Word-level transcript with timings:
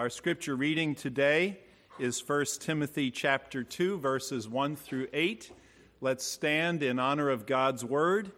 Our 0.00 0.08
scripture 0.08 0.56
reading 0.56 0.94
today 0.94 1.58
is 1.98 2.26
1 2.26 2.46
Timothy 2.58 3.10
chapter 3.10 3.62
2 3.62 3.98
verses 3.98 4.48
1 4.48 4.76
through 4.76 5.08
8. 5.12 5.52
Let's 6.00 6.24
stand 6.24 6.82
in 6.82 6.98
honor 6.98 7.28
of 7.28 7.44
God's 7.44 7.84
word. 7.84 8.32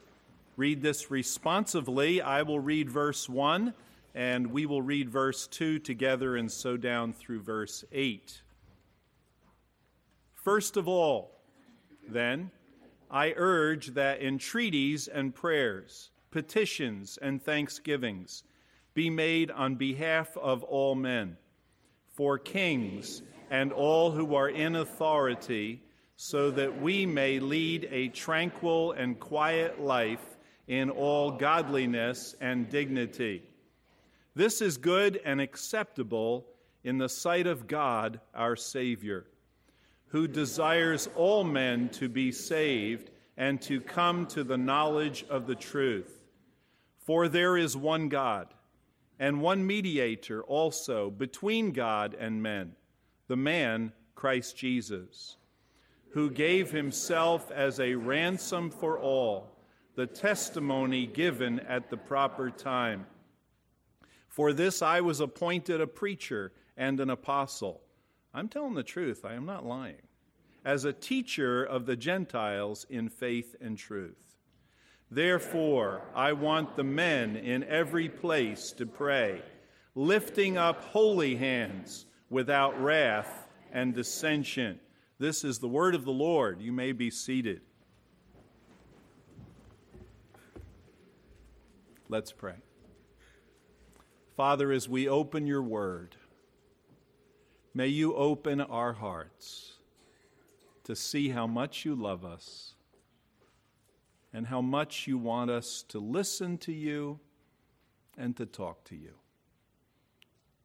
Read 0.57 0.83
this 0.83 1.09
responsively. 1.09 2.21
I 2.21 2.43
will 2.43 2.59
read 2.59 2.91
verse 2.91 3.29
1 3.29 3.75
and 4.13 4.49
we 4.49 4.67
will 4.67 4.83
read 4.83 5.09
verse 5.09 5.47
2 5.47 5.79
together 5.79 6.35
and 6.35 6.51
so 6.51 6.77
down 6.77 7.13
through 7.13 7.43
verse 7.43 7.85
8. 7.93 8.43
First 10.35 10.77
of 10.77 10.89
all, 10.89 11.31
then, 12.09 12.51
I 13.09 13.35
urge 13.37 13.95
that 13.95 14.21
entreaties 14.21 15.07
and 15.07 15.33
prayers, 15.33 16.11
petitions 16.33 17.21
and 17.23 17.41
thanksgivings 17.41 18.43
be 18.95 19.09
made 19.09 19.53
on 19.53 19.77
behalf 19.77 20.37
of 20.37 20.65
all 20.65 20.97
men 20.97 21.37
for 22.13 22.39
kings 22.39 23.23
and 23.51 23.73
all 23.73 24.11
who 24.11 24.35
are 24.35 24.49
in 24.49 24.77
authority, 24.77 25.83
so 26.17 26.51
that 26.51 26.81
we 26.81 27.05
may 27.05 27.41
lead 27.41 27.89
a 27.91 28.09
tranquil 28.09 28.93
and 28.93 29.19
quiet 29.19 29.81
life 29.81 30.37
in 30.69 30.89
all 30.89 31.33
godliness 31.33 32.35
and 32.41 32.71
dignity. 32.71 33.43
This 34.35 34.63
is 34.63 34.77
good 34.77 35.21
and 35.25 35.41
acceptable 35.41 36.47
in 36.85 36.99
the 36.99 37.09
sight 37.09 37.47
of 37.47 37.67
God 37.67 38.21
our 38.35 38.57
Savior, 38.57 39.27
who 40.09 40.27
desires 40.27 41.09
all 41.17 41.45
men 41.45 41.89
to 41.91 42.09
be 42.09 42.33
saved 42.33 43.11
and 43.37 43.61
to 43.63 43.81
come 43.81 44.27
to 44.27 44.45
the 44.45 44.57
knowledge 44.57 45.25
of 45.29 45.47
the 45.47 45.55
truth. 45.55 46.25
For 46.99 47.29
there 47.29 47.57
is 47.57 47.77
one 47.77 48.09
God 48.09 48.49
and 49.23 49.41
one 49.41 49.65
mediator 49.65 50.43
also 50.43 51.09
between 51.09 51.71
God 51.71 52.17
and 52.19 52.43
men, 52.43 52.73
the 53.29 53.37
man 53.37 53.93
Christ 54.17 54.57
Jesus, 54.57 55.37
who 56.11 56.29
gave 56.29 56.73
himself 56.73 57.49
as 57.53 57.79
a 57.79 57.95
ransom 57.95 58.69
for 58.69 58.99
all, 58.99 59.57
the 59.95 60.09
testimony 60.09 61.07
given 61.07 61.61
at 61.61 61.89
the 61.89 61.97
proper 61.97 62.51
time. 62.51 63.07
For 64.27 64.53
this 64.53 64.83
I 64.83 65.01
was 65.01 65.21
appointed 65.21 65.81
a 65.81 65.87
preacher 65.87 66.51
and 66.77 66.99
an 66.99 67.09
apostle. 67.09 67.81
I'm 68.35 68.49
telling 68.49 68.75
the 68.75 68.83
truth, 68.83 69.25
I 69.25 69.35
am 69.35 69.47
not 69.47 69.65
lying. 69.65 70.03
As 70.65 70.85
a 70.85 70.93
teacher 70.93 71.63
of 71.63 71.87
the 71.87 71.97
Gentiles 71.97 72.87
in 72.91 73.09
faith 73.09 73.55
and 73.61 73.79
truth. 73.79 74.32
Therefore, 75.15 76.01
I 76.15 76.33
want 76.33 76.75
the 76.75 76.85
men 76.85 77.37
in 77.37 77.65
every 77.65 78.09
place 78.09 78.73
to 78.79 78.87
pray, 78.87 79.43
lifting 79.95 80.57
up 80.57 80.85
holy 80.85 81.37
hands 81.37 82.07
without 82.31 82.83
wrath 82.83 83.47
and 83.71 83.93
dissension. 83.93 84.81
This 85.19 85.45
is 85.45 85.59
the 85.59 85.69
word 85.69 85.95
of 85.95 86.07
the 86.07 86.13
Lord. 86.13 86.63
You 86.63 86.73
may 86.73 86.93
be 86.93 87.11
seated. 87.11 87.61
Let's 92.09 92.33
pray. 92.33 92.57
Father, 94.35 94.73
as 94.73 94.89
we 94.89 95.09
open 95.09 95.47
your 95.47 95.63
word, 95.63 96.17
may 97.75 97.89
you 97.89 98.15
open 98.15 98.63
our 98.63 98.95
hearts 98.95 99.75
to 100.85 100.97
see 100.97 101.29
how 101.29 101.47
much 101.47 101.85
you 101.85 101.95
love 101.95 102.25
us 102.25 102.72
and 104.33 104.47
how 104.47 104.61
much 104.61 105.07
you 105.07 105.19
want 105.19 105.51
us 105.51 105.85
to 105.89 105.99
listen 105.99 106.59
to 106.59 106.73
you 106.73 107.21
and 108.17 108.37
to 108.37 108.47
talk 108.47 108.85
to 108.85 108.97
you. 108.97 109.15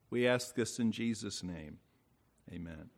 We 0.10 0.28
ask 0.28 0.56
this 0.56 0.80
in 0.80 0.92
Jesus' 0.92 1.44
name. 1.44 1.80
Amen. 2.52 2.90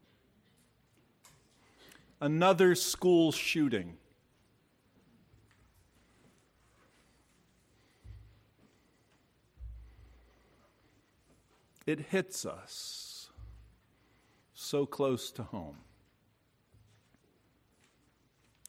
Another 2.22 2.76
school 2.76 3.32
shooting. 3.32 3.98
It 11.88 12.00
hits 12.00 12.46
us 12.46 13.32
so 14.54 14.86
close 14.86 15.32
to 15.32 15.44
home. 15.44 15.78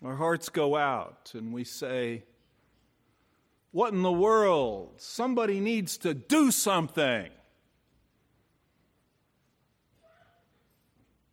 Our 0.02 0.16
hearts 0.16 0.48
go 0.48 0.76
out 0.76 1.32
and 1.34 1.52
we 1.52 1.64
say, 1.64 2.24
What 3.70 3.92
in 3.92 4.02
the 4.02 4.12
world? 4.12 4.94
Somebody 4.96 5.60
needs 5.60 5.98
to 5.98 6.14
do 6.14 6.50
something. 6.50 7.30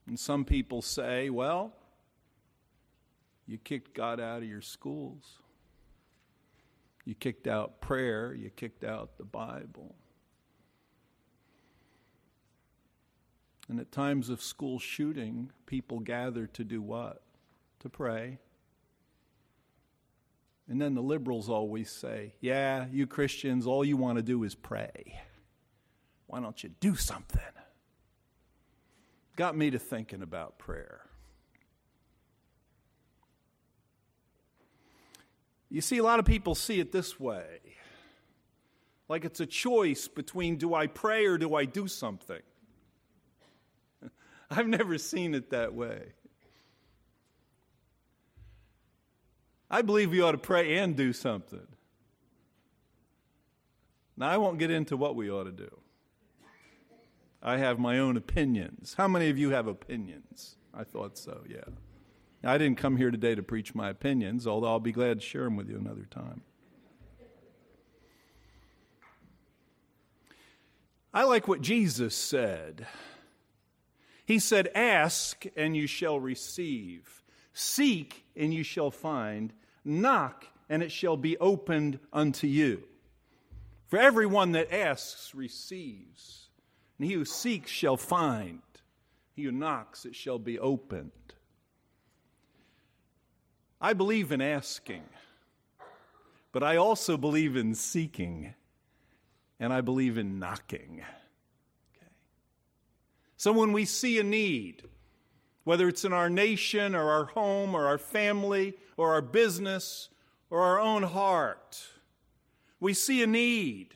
And 0.06 0.19
some 0.19 0.44
people 0.44 0.81
say, 0.81 1.29
Well, 1.29 1.73
you 3.45 3.57
kicked 3.57 3.94
God 3.94 4.19
out 4.19 4.39
of 4.39 4.50
your 4.50 4.61
schools. 4.61 5.39
You 7.06 7.16
kicked 7.16 7.47
out 7.47 7.79
prayer. 7.79 8.33
You 8.33 8.50
kicked 8.50 8.83
out 8.83 9.17
the 9.17 9.23
Bible. 9.23 9.95
And 13.69 13.79
at 13.79 13.94
times 13.94 14.29
of 14.29 14.41
school 14.41 14.77
shooting, 14.77 15.51
people 15.66 16.00
gather 16.00 16.47
to 16.47 16.63
do 16.66 16.81
what? 16.81 17.22
To 17.79 17.89
pray. 17.89 18.39
And 20.69 20.81
then 20.81 20.95
the 20.95 21.01
liberals 21.01 21.50
always 21.50 21.89
say, 21.89 22.33
Yeah, 22.41 22.85
you 22.91 23.07
Christians, 23.07 23.66
all 23.66 23.85
you 23.85 23.97
want 23.97 24.17
to 24.17 24.23
do 24.23 24.44
is 24.44 24.55
pray. 24.55 25.19
Why 26.28 26.39
don't 26.39 26.61
you 26.61 26.69
do 26.79 26.95
something? 26.95 27.41
Got 29.35 29.56
me 29.56 29.69
to 29.72 29.79
thinking 29.79 30.22
about 30.22 30.57
prayer. 30.57 31.01
You 35.69 35.81
see, 35.81 35.97
a 35.97 36.03
lot 36.03 36.19
of 36.19 36.25
people 36.25 36.56
see 36.56 36.79
it 36.79 36.91
this 36.91 37.19
way 37.19 37.59
like 39.09 39.25
it's 39.25 39.39
a 39.39 39.45
choice 39.45 40.07
between 40.07 40.57
do 40.57 40.73
I 40.73 40.88
pray 40.88 41.25
or 41.25 41.38
do 41.38 41.56
I 41.56 41.66
do 41.66 41.88
something? 41.88 42.41
I've 44.51 44.67
never 44.67 44.97
seen 44.97 45.33
it 45.33 45.51
that 45.51 45.73
way. 45.73 46.13
I 49.69 49.81
believe 49.81 50.11
we 50.11 50.22
ought 50.22 50.31
to 50.31 50.38
pray 50.38 50.78
and 50.78 50.95
do 50.95 51.13
something. 51.13 51.67
Now, 54.16 54.29
I 54.29 54.38
won't 54.38 54.57
get 54.57 54.72
into 54.72 54.97
what 54.97 55.16
we 55.16 55.29
ought 55.29 55.44
to 55.44 55.51
do. 55.51 55.69
I 57.41 57.57
have 57.57 57.77
my 57.77 58.00
own 58.00 58.17
opinions. 58.17 58.95
How 58.97 59.07
many 59.07 59.29
of 59.29 59.38
you 59.38 59.51
have 59.51 59.67
opinions? 59.67 60.56
I 60.73 60.83
thought 60.83 61.17
so, 61.17 61.44
yeah. 61.47 61.66
I 62.44 62.57
didn't 62.57 62.77
come 62.77 62.97
here 62.97 63.11
today 63.11 63.35
to 63.35 63.44
preach 63.44 63.75
my 63.75 63.89
opinions, 63.89 64.47
although 64.47 64.67
I'll 64.67 64.79
be 64.79 64.91
glad 64.91 65.19
to 65.19 65.25
share 65.25 65.44
them 65.44 65.56
with 65.56 65.69
you 65.69 65.77
another 65.77 66.07
time. 66.09 66.41
I 71.13 71.23
like 71.23 71.47
what 71.47 71.61
Jesus 71.61 72.16
said. 72.16 72.88
He 74.25 74.39
said, 74.39 74.69
Ask 74.75 75.45
and 75.56 75.75
you 75.75 75.88
shall 75.88 76.19
receive. 76.19 77.23
Seek, 77.59 78.23
and 78.35 78.53
you 78.53 78.62
shall 78.62 78.91
find. 78.91 79.51
Knock, 79.84 80.45
and 80.69 80.84
it 80.84 80.91
shall 80.91 81.18
be 81.18 81.40
opened 81.40 81.97
unto 82.13 82.45
you. 82.45 82.84
For 83.88 83.97
everyone 83.97 84.51
that 84.51 84.72
asks 84.72 85.34
receives, 85.34 86.50
and 87.00 87.07
he 87.07 87.16
who 87.16 87.25
seeks 87.25 87.72
shall 87.72 87.97
find. 87.97 88.62
He 89.34 89.45
who 89.45 89.51
knocks, 89.51 90.06
it 90.06 90.16
shall 90.16 90.38
be 90.38 90.59
opened. 90.59 91.12
I 93.81 93.94
believe 93.94 94.31
in 94.31 94.39
asking, 94.39 95.06
but 96.51 96.62
I 96.62 96.75
also 96.75 97.18
believe 97.18 97.56
in 97.56 97.74
seeking, 97.74 98.53
and 99.59 99.74
I 99.74 99.81
believe 99.81 100.19
in 100.19 100.38
knocking. 100.38 101.01
Okay. 101.95 102.12
So 103.36 103.51
when 103.51 103.71
we 103.71 103.86
see 103.86 104.19
a 104.19 104.24
need, 104.24 104.83
whether 105.68 105.90
it's 105.90 106.06
in 106.06 106.14
our 106.14 106.30
nation 106.30 106.96
or 106.96 107.12
our 107.12 107.25
home 107.25 107.75
or 107.75 107.88
our 107.88 107.98
family 107.98 108.74
or 108.96 109.12
our 109.12 109.22
business 109.22 110.08
or 110.50 110.62
our 110.62 110.80
own 110.80 111.04
heart. 111.04 111.86
We 112.80 112.94
see 112.94 113.22
a 113.22 113.28
need. 113.28 113.94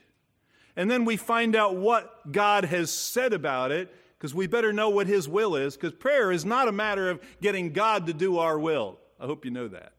And 0.76 0.92
then 0.92 1.06
we 1.06 1.16
find 1.16 1.56
out 1.56 1.78
what 1.78 2.30
God 2.30 2.66
has 2.66 2.92
said 2.92 3.32
about 3.32 3.72
it 3.72 3.96
because 4.18 4.36
we 4.36 4.48
better 4.48 4.74
know 4.74 4.90
what 4.90 5.08
His 5.08 5.30
will 5.30 5.56
is 5.56 5.78
because 5.78 5.94
prayer 5.94 6.30
is 6.30 6.44
not 6.44 6.68
a 6.68 6.74
matter 6.74 7.10
of 7.10 7.22
getting 7.42 7.72
God 7.72 8.06
to 8.08 8.14
do 8.14 8.38
our 8.38 8.60
will. 8.60 9.00
I 9.18 9.26
hope 9.26 9.46
you 9.46 9.52
know 9.52 9.70
that. 9.70 9.94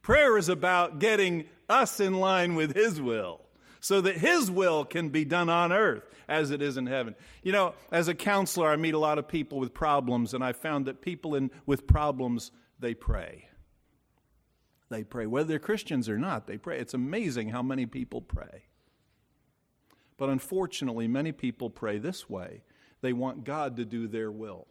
Prayer 0.00 0.38
is 0.38 0.48
about 0.48 0.98
getting 0.98 1.44
us 1.68 2.00
in 2.00 2.14
line 2.14 2.54
with 2.54 2.74
His 2.74 3.02
will 3.02 3.42
so 3.80 4.00
that 4.00 4.18
His 4.18 4.50
will 4.50 4.84
can 4.84 5.08
be 5.08 5.24
done 5.24 5.48
on 5.48 5.72
earth 5.72 6.04
as 6.28 6.50
it 6.50 6.62
is 6.62 6.76
in 6.76 6.86
heaven. 6.86 7.14
You 7.42 7.52
know, 7.52 7.74
as 7.90 8.08
a 8.08 8.14
counselor, 8.14 8.70
I 8.70 8.76
meet 8.76 8.94
a 8.94 8.98
lot 8.98 9.18
of 9.18 9.28
people 9.28 9.58
with 9.58 9.74
problems, 9.74 10.34
and 10.34 10.42
I 10.42 10.52
found 10.52 10.86
that 10.86 11.00
people 11.00 11.34
in, 11.34 11.50
with 11.66 11.86
problems, 11.86 12.50
they 12.78 12.94
pray. 12.94 13.48
They 14.88 15.04
pray. 15.04 15.26
Whether 15.26 15.48
they're 15.48 15.58
Christians 15.58 16.08
or 16.08 16.18
not, 16.18 16.46
they 16.46 16.58
pray. 16.58 16.78
It's 16.78 16.94
amazing 16.94 17.48
how 17.48 17.62
many 17.62 17.86
people 17.86 18.20
pray. 18.20 18.64
But 20.16 20.30
unfortunately, 20.30 21.08
many 21.08 21.32
people 21.32 21.70
pray 21.70 21.98
this 21.98 22.30
way 22.30 22.62
they 23.02 23.12
want 23.12 23.44
God 23.44 23.76
to 23.76 23.84
do 23.84 24.08
their 24.08 24.32
will. 24.32 24.66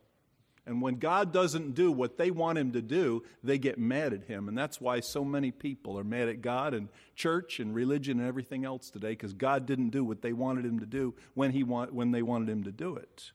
And 0.68 0.82
when 0.82 0.96
God 0.96 1.32
doesn't 1.32 1.76
do 1.76 1.92
what 1.92 2.18
they 2.18 2.32
want 2.32 2.58
Him 2.58 2.72
to 2.72 2.82
do, 2.82 3.24
they 3.44 3.60
get 3.60 3.78
mad 3.78 4.14
at 4.14 4.24
Him. 4.24 4.48
And 4.48 4.58
that's 4.58 4.82
why 4.82 5.00
so 5.00 5.24
many 5.24 5.52
people 5.52 5.98
are 6.00 6.04
mad 6.04 6.28
at 6.28 6.42
God 6.42 6.74
and 6.74 6.90
church 7.16 7.60
and 7.60 7.76
religion 7.76 8.20
and 8.20 8.28
everything 8.28 8.66
else 8.66 8.90
today, 8.90 9.10
because 9.10 9.34
God 9.34 9.68
didn't 9.68 9.90
do 9.90 10.04
what 10.04 10.24
they 10.24 10.34
wanted 10.34 10.66
Him 10.66 10.80
to 10.80 10.88
do 10.88 11.14
when, 11.36 11.52
he 11.52 11.64
want, 11.64 11.94
when 11.94 12.12
they 12.12 12.24
wanted 12.24 12.50
Him 12.50 12.64
to 12.64 12.72
do 12.72 12.96
it. 12.96 13.32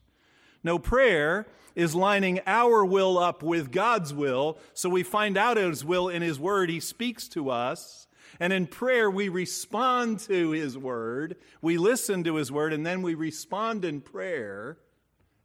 No, 0.64 0.78
prayer 0.78 1.46
is 1.76 1.94
lining 1.94 2.40
our 2.46 2.84
will 2.84 3.16
up 3.16 3.44
with 3.44 3.70
God's 3.70 4.12
will, 4.12 4.58
so 4.74 4.88
we 4.88 5.04
find 5.04 5.38
out 5.38 5.56
His 5.56 5.84
will 5.84 6.08
in 6.08 6.22
His 6.22 6.40
Word. 6.40 6.68
He 6.68 6.80
speaks 6.80 7.28
to 7.28 7.50
us. 7.50 8.08
And 8.38 8.52
in 8.52 8.66
prayer, 8.66 9.10
we 9.10 9.28
respond 9.28 10.20
to 10.20 10.50
His 10.50 10.76
Word. 10.76 11.36
We 11.62 11.78
listen 11.78 12.24
to 12.24 12.36
His 12.36 12.50
Word, 12.50 12.72
and 12.72 12.84
then 12.84 13.02
we 13.02 13.14
respond 13.14 13.84
in 13.84 14.00
prayer 14.00 14.78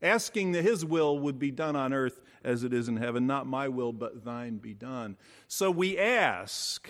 asking 0.01 0.51
that 0.53 0.63
his 0.63 0.85
will 0.85 1.19
would 1.19 1.39
be 1.39 1.51
done 1.51 1.75
on 1.75 1.93
earth 1.93 2.19
as 2.43 2.63
it 2.63 2.73
is 2.73 2.87
in 2.87 2.97
heaven, 2.97 3.25
not 3.25 3.47
my 3.47 3.67
will, 3.67 3.91
but 3.91 4.23
thine 4.23 4.57
be 4.57 4.73
done. 4.73 5.17
So 5.47 5.71
we 5.71 5.97
ask. 5.97 6.89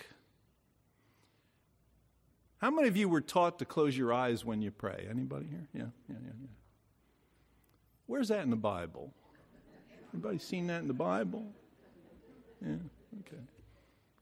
How 2.58 2.72
many 2.72 2.88
of 2.88 2.98
you 2.98 3.08
were 3.08 3.22
taught 3.22 3.60
to 3.60 3.66
close 3.66 3.98
your 3.98 4.14
eyes 4.14 4.44
when 4.44 4.62
you 4.62 4.72
pray? 4.72 5.08
Anybody 5.10 5.48
here? 5.48 5.68
Yeah, 5.74 5.82
yeah, 6.10 6.16
yeah, 6.24 6.32
yeah. 6.42 6.48
Where's 8.08 8.30
that 8.30 8.42
in 8.42 8.50
the 8.50 8.56
Bible? 8.56 9.14
Anybody 10.14 10.40
seen 10.40 10.68
that 10.68 10.82
in 10.82 10.88
the 10.88 10.94
Bible? 10.94 11.46
Yeah, 12.66 12.76
okay. 13.22 13.42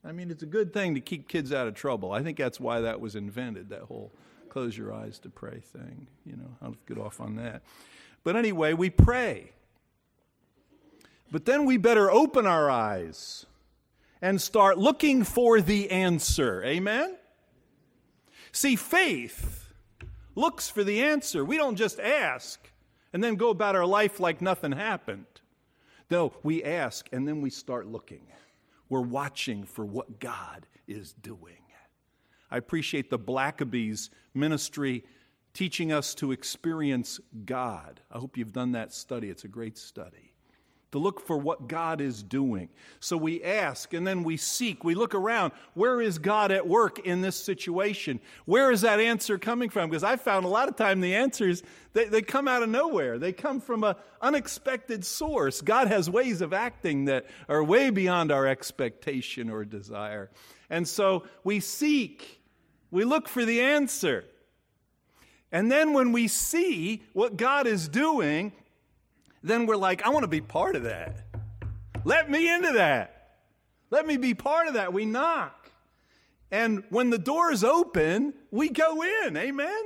I 0.03 0.11
mean, 0.11 0.31
it's 0.31 0.43
a 0.43 0.47
good 0.47 0.73
thing 0.73 0.95
to 0.95 1.01
keep 1.01 1.27
kids 1.27 1.53
out 1.53 1.67
of 1.67 1.75
trouble. 1.75 2.11
I 2.11 2.23
think 2.23 2.37
that's 2.37 2.59
why 2.59 2.81
that 2.81 2.99
was 2.99 3.15
invented, 3.15 3.69
that 3.69 3.83
whole 3.83 4.11
close 4.49 4.77
your 4.77 4.93
eyes 4.93 5.19
to 5.19 5.29
pray 5.29 5.59
thing. 5.59 6.07
You 6.25 6.35
know, 6.35 6.57
I'll 6.61 6.75
get 6.87 6.97
off 6.97 7.21
on 7.21 7.35
that. 7.37 7.61
But 8.23 8.35
anyway, 8.35 8.73
we 8.73 8.89
pray. 8.89 9.51
But 11.31 11.45
then 11.45 11.65
we 11.65 11.77
better 11.77 12.11
open 12.11 12.45
our 12.45 12.69
eyes 12.69 13.45
and 14.21 14.41
start 14.41 14.77
looking 14.77 15.23
for 15.23 15.59
the 15.61 15.91
answer. 15.91 16.63
Amen? 16.63 17.17
See, 18.51 18.75
faith 18.75 19.73
looks 20.35 20.69
for 20.69 20.83
the 20.83 21.01
answer. 21.01 21.43
We 21.43 21.57
don't 21.57 21.75
just 21.75 21.99
ask 21.99 22.59
and 23.11 23.23
then 23.23 23.35
go 23.35 23.49
about 23.49 23.75
our 23.75 23.85
life 23.85 24.19
like 24.19 24.41
nothing 24.41 24.71
happened. 24.71 25.25
No, 26.09 26.33
we 26.43 26.63
ask 26.63 27.09
and 27.11 27.27
then 27.27 27.41
we 27.41 27.49
start 27.49 27.87
looking. 27.87 28.27
We're 28.89 29.01
watching 29.01 29.63
for 29.63 29.85
what 29.85 30.19
God 30.19 30.67
is 30.87 31.13
doing. 31.13 31.57
I 32.51 32.57
appreciate 32.57 33.09
the 33.09 33.17
Blackaby's 33.17 34.11
ministry 34.35 35.03
teaching 35.53 35.91
us 35.91 36.15
to 36.15 36.31
experience 36.31 37.19
God. 37.45 38.01
I 38.11 38.17
hope 38.17 38.37
you've 38.37 38.53
done 38.53 38.71
that 38.71 38.93
study. 38.93 39.29
It's 39.29 39.43
a 39.43 39.49
great 39.49 39.77
study. 39.77 40.31
To 40.91 40.99
look 40.99 41.25
for 41.25 41.37
what 41.37 41.67
God 41.67 42.01
is 42.01 42.21
doing. 42.21 42.69
So 42.99 43.17
we 43.17 43.43
ask 43.43 43.93
and 43.93 44.05
then 44.05 44.23
we 44.23 44.37
seek. 44.37 44.83
We 44.83 44.93
look 44.93 45.15
around. 45.15 45.51
Where 45.73 45.99
is 45.99 46.19
God 46.19 46.51
at 46.51 46.67
work 46.67 46.99
in 46.99 47.21
this 47.21 47.35
situation? 47.35 48.19
Where 48.45 48.71
is 48.71 48.81
that 48.81 48.99
answer 48.99 49.39
coming 49.39 49.71
from? 49.71 49.89
Because 49.89 50.03
I 50.03 50.17
found 50.17 50.45
a 50.45 50.49
lot 50.49 50.69
of 50.69 50.75
time 50.75 51.01
the 51.01 51.15
answers, 51.15 51.63
they, 51.93 52.05
they 52.05 52.21
come 52.21 52.47
out 52.47 52.61
of 52.61 52.69
nowhere. 52.69 53.17
They 53.17 53.33
come 53.33 53.59
from 53.59 53.83
an 53.83 53.95
unexpected 54.21 55.03
source. 55.03 55.61
God 55.61 55.87
has 55.87 56.11
ways 56.11 56.41
of 56.41 56.53
acting 56.53 57.05
that 57.05 57.25
are 57.49 57.63
way 57.63 57.89
beyond 57.89 58.31
our 58.31 58.45
expectation 58.45 59.49
or 59.49 59.65
desire. 59.65 60.29
And 60.69 60.87
so 60.87 61.23
we 61.43 61.59
seek. 61.59 62.39
We 62.91 63.03
look 63.03 63.27
for 63.27 63.45
the 63.45 63.61
answer. 63.61 64.25
And 65.53 65.71
then 65.71 65.93
when 65.93 66.11
we 66.11 66.27
see 66.27 67.03
what 67.13 67.37
God 67.37 67.67
is 67.67 67.87
doing, 67.87 68.51
then 69.43 69.67
we're 69.67 69.77
like, 69.77 70.01
I 70.01 70.09
want 70.09 70.23
to 70.23 70.27
be 70.27 70.41
part 70.41 70.75
of 70.75 70.83
that. 70.83 71.21
Let 72.03 72.29
me 72.29 72.51
into 72.51 72.73
that. 72.73 73.37
Let 73.91 74.07
me 74.07 74.17
be 74.17 74.33
part 74.33 74.67
of 74.67 74.73
that. 74.73 74.91
We 74.91 75.05
knock. 75.05 75.71
And 76.49 76.83
when 76.89 77.11
the 77.11 77.19
door 77.19 77.51
is 77.51 77.63
open, 77.63 78.33
we 78.49 78.69
go 78.69 79.03
in. 79.03 79.37
Amen? 79.37 79.83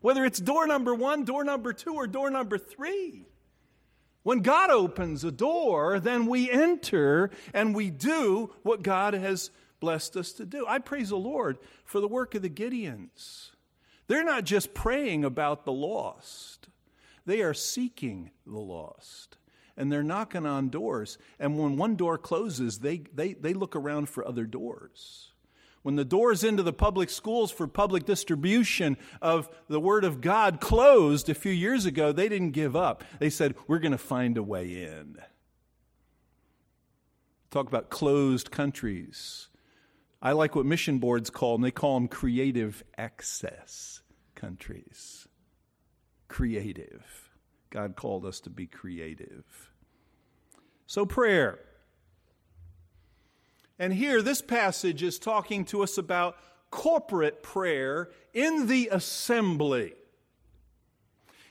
Whether 0.00 0.24
it's 0.24 0.38
door 0.38 0.68
number 0.68 0.94
one, 0.94 1.24
door 1.24 1.42
number 1.42 1.72
two, 1.72 1.94
or 1.94 2.06
door 2.06 2.30
number 2.30 2.56
three. 2.56 3.26
When 4.22 4.40
God 4.40 4.70
opens 4.70 5.24
a 5.24 5.32
door, 5.32 5.98
then 5.98 6.26
we 6.26 6.48
enter 6.48 7.30
and 7.52 7.74
we 7.74 7.90
do 7.90 8.54
what 8.62 8.82
God 8.82 9.14
has 9.14 9.50
blessed 9.80 10.16
us 10.16 10.32
to 10.34 10.46
do. 10.46 10.66
I 10.68 10.78
praise 10.78 11.08
the 11.08 11.16
Lord 11.16 11.58
for 11.84 12.00
the 12.00 12.08
work 12.08 12.36
of 12.36 12.42
the 12.42 12.50
Gideons. 12.50 13.50
They're 14.10 14.24
not 14.24 14.42
just 14.42 14.74
praying 14.74 15.24
about 15.24 15.64
the 15.64 15.72
lost, 15.72 16.66
they 17.26 17.42
are 17.42 17.54
seeking 17.54 18.32
the 18.44 18.58
lost. 18.58 19.36
And 19.76 19.90
they're 19.90 20.02
knocking 20.02 20.46
on 20.46 20.68
doors. 20.68 21.16
And 21.38 21.56
when 21.56 21.76
one 21.76 21.94
door 21.94 22.18
closes, 22.18 22.80
they, 22.80 23.04
they, 23.14 23.34
they 23.34 23.54
look 23.54 23.76
around 23.76 24.08
for 24.08 24.26
other 24.26 24.44
doors. 24.46 25.30
When 25.82 25.94
the 25.94 26.04
doors 26.04 26.42
into 26.42 26.64
the 26.64 26.72
public 26.72 27.08
schools 27.08 27.52
for 27.52 27.68
public 27.68 28.04
distribution 28.04 28.98
of 29.22 29.48
the 29.68 29.80
Word 29.80 30.04
of 30.04 30.20
God 30.20 30.60
closed 30.60 31.28
a 31.30 31.34
few 31.34 31.52
years 31.52 31.86
ago, 31.86 32.10
they 32.10 32.28
didn't 32.28 32.50
give 32.50 32.74
up. 32.74 33.04
They 33.20 33.30
said, 33.30 33.54
We're 33.68 33.78
going 33.78 33.92
to 33.92 33.96
find 33.98 34.36
a 34.36 34.42
way 34.42 34.82
in. 34.82 35.18
Talk 37.52 37.68
about 37.68 37.90
closed 37.90 38.50
countries. 38.50 39.46
I 40.20 40.32
like 40.32 40.56
what 40.56 40.66
mission 40.66 40.98
boards 40.98 41.30
call 41.30 41.54
them, 41.54 41.62
they 41.62 41.70
call 41.70 41.94
them 41.94 42.08
creative 42.08 42.82
access 42.98 43.99
countries. 44.40 45.28
Creative. 46.28 47.30
God 47.70 47.96
called 47.96 48.24
us 48.24 48.40
to 48.40 48.50
be 48.50 48.66
creative. 48.66 49.44
So, 50.86 51.06
prayer. 51.06 51.58
And 53.78 53.92
here, 53.92 54.22
this 54.22 54.42
passage 54.42 55.02
is 55.02 55.18
talking 55.18 55.64
to 55.66 55.82
us 55.82 55.98
about 55.98 56.36
corporate 56.70 57.42
prayer 57.42 58.10
in 58.32 58.66
the 58.66 58.88
assembly. 58.92 59.94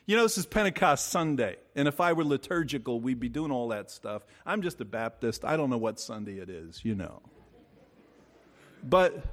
You 0.05 0.17
know, 0.17 0.23
this 0.23 0.37
is 0.37 0.45
Pentecost 0.45 1.09
Sunday, 1.09 1.57
and 1.75 1.87
if 1.87 2.01
I 2.01 2.13
were 2.13 2.23
liturgical, 2.23 2.99
we'd 2.99 3.19
be 3.19 3.29
doing 3.29 3.51
all 3.51 3.67
that 3.67 3.91
stuff. 3.91 4.23
I'm 4.45 4.63
just 4.63 4.81
a 4.81 4.85
Baptist. 4.85 5.45
I 5.45 5.55
don't 5.55 5.69
know 5.69 5.77
what 5.77 5.99
Sunday 5.99 6.39
it 6.39 6.49
is, 6.49 6.83
you 6.83 6.95
know. 6.95 7.21
But 8.83 9.23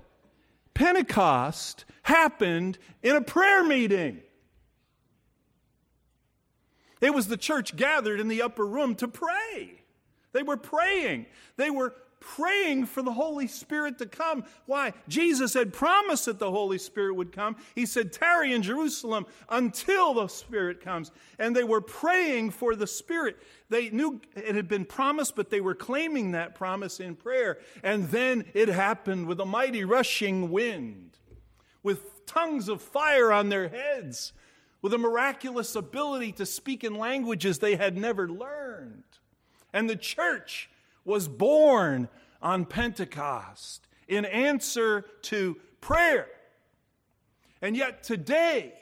Pentecost 0.77 1.87
happened 2.03 2.77
in 3.03 3.17
a 3.17 3.23
prayer 3.23 3.65
meeting. 3.65 4.21
It 7.01 7.15
was 7.15 7.29
the 7.29 7.39
church 7.39 7.77
gathered 7.77 8.21
in 8.21 8.29
the 8.29 8.43
upper 8.43 8.67
room 8.67 8.95
to 8.97 9.09
pray. 9.09 9.81
They 10.33 10.43
were 10.43 10.59
praying. 10.59 11.27
They 11.57 11.71
were 11.71 11.95
praying 12.35 12.87
for 12.87 13.03
the 13.03 13.13
Holy 13.13 13.47
Spirit 13.47 13.99
to 13.99 14.07
come. 14.07 14.45
Why? 14.67 14.93
Jesus 15.09 15.55
had 15.55 15.73
promised 15.73 16.25
that 16.25 16.39
the 16.39 16.51
Holy 16.51 16.79
Spirit 16.79 17.15
would 17.15 17.33
come. 17.33 17.57
He 17.75 17.87
said, 17.87 18.13
Tarry 18.13 18.53
in 18.53 18.63
Jerusalem 18.63 19.27
until 19.49 20.15
the 20.15 20.29
Spirit 20.29 20.81
comes. 20.81 21.13
And 21.39 21.55
they 21.55 21.65
were 21.65 21.81
praying 21.81 22.51
for 22.51 22.75
the 22.75 22.87
Spirit. 22.87 23.39
They 23.69 23.91
knew 23.91 24.21
it 24.35 24.55
had 24.55 24.69
been 24.69 24.85
promised, 24.85 25.37
but 25.37 25.51
they 25.51 25.61
were 25.61 25.75
claiming 25.75 26.33
that 26.33 26.55
promise 26.55 27.01
in 27.01 27.15
prayer. 27.15 27.59
And 27.83 28.09
then 28.09 28.45
it 28.55 28.69
happened 28.69 29.27
with 29.27 29.41
a 29.41 29.47
mighty 29.47 29.85
rushing 29.85 30.51
wind, 30.51 31.19
with 31.83 32.27
tongues 32.27 32.69
of 32.69 32.83
fire 32.83 33.33
on 33.33 33.49
their 33.49 33.69
heads, 33.69 34.33
with 34.83 34.93
a 34.93 34.99
miraculous 34.99 35.75
ability 35.77 36.33
to 36.33 36.47
speak 36.47 36.85
in 36.85 36.97
languages 36.97 37.59
they 37.59 37.77
had 37.77 37.97
never 37.97 38.29
learned. 38.29 39.05
And 39.73 39.89
the 39.89 39.97
church 39.97 40.71
was 41.07 41.29
born 41.29 42.09
on 42.43 42.67
Pentecost 42.67 43.89
in 44.07 44.25
answer 44.25 45.07
to 45.23 45.57
prayer. 45.81 46.27
And 47.63 47.77
yet 47.77 48.03
today, 48.03 48.75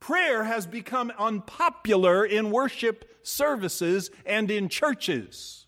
prayer 0.00 0.44
has 0.44 0.66
become 0.66 1.12
unpopular 1.18 2.24
in 2.24 2.50
worship 2.50 3.04
services 3.22 4.10
and 4.26 4.50
in 4.50 4.68
churches. 4.68 5.66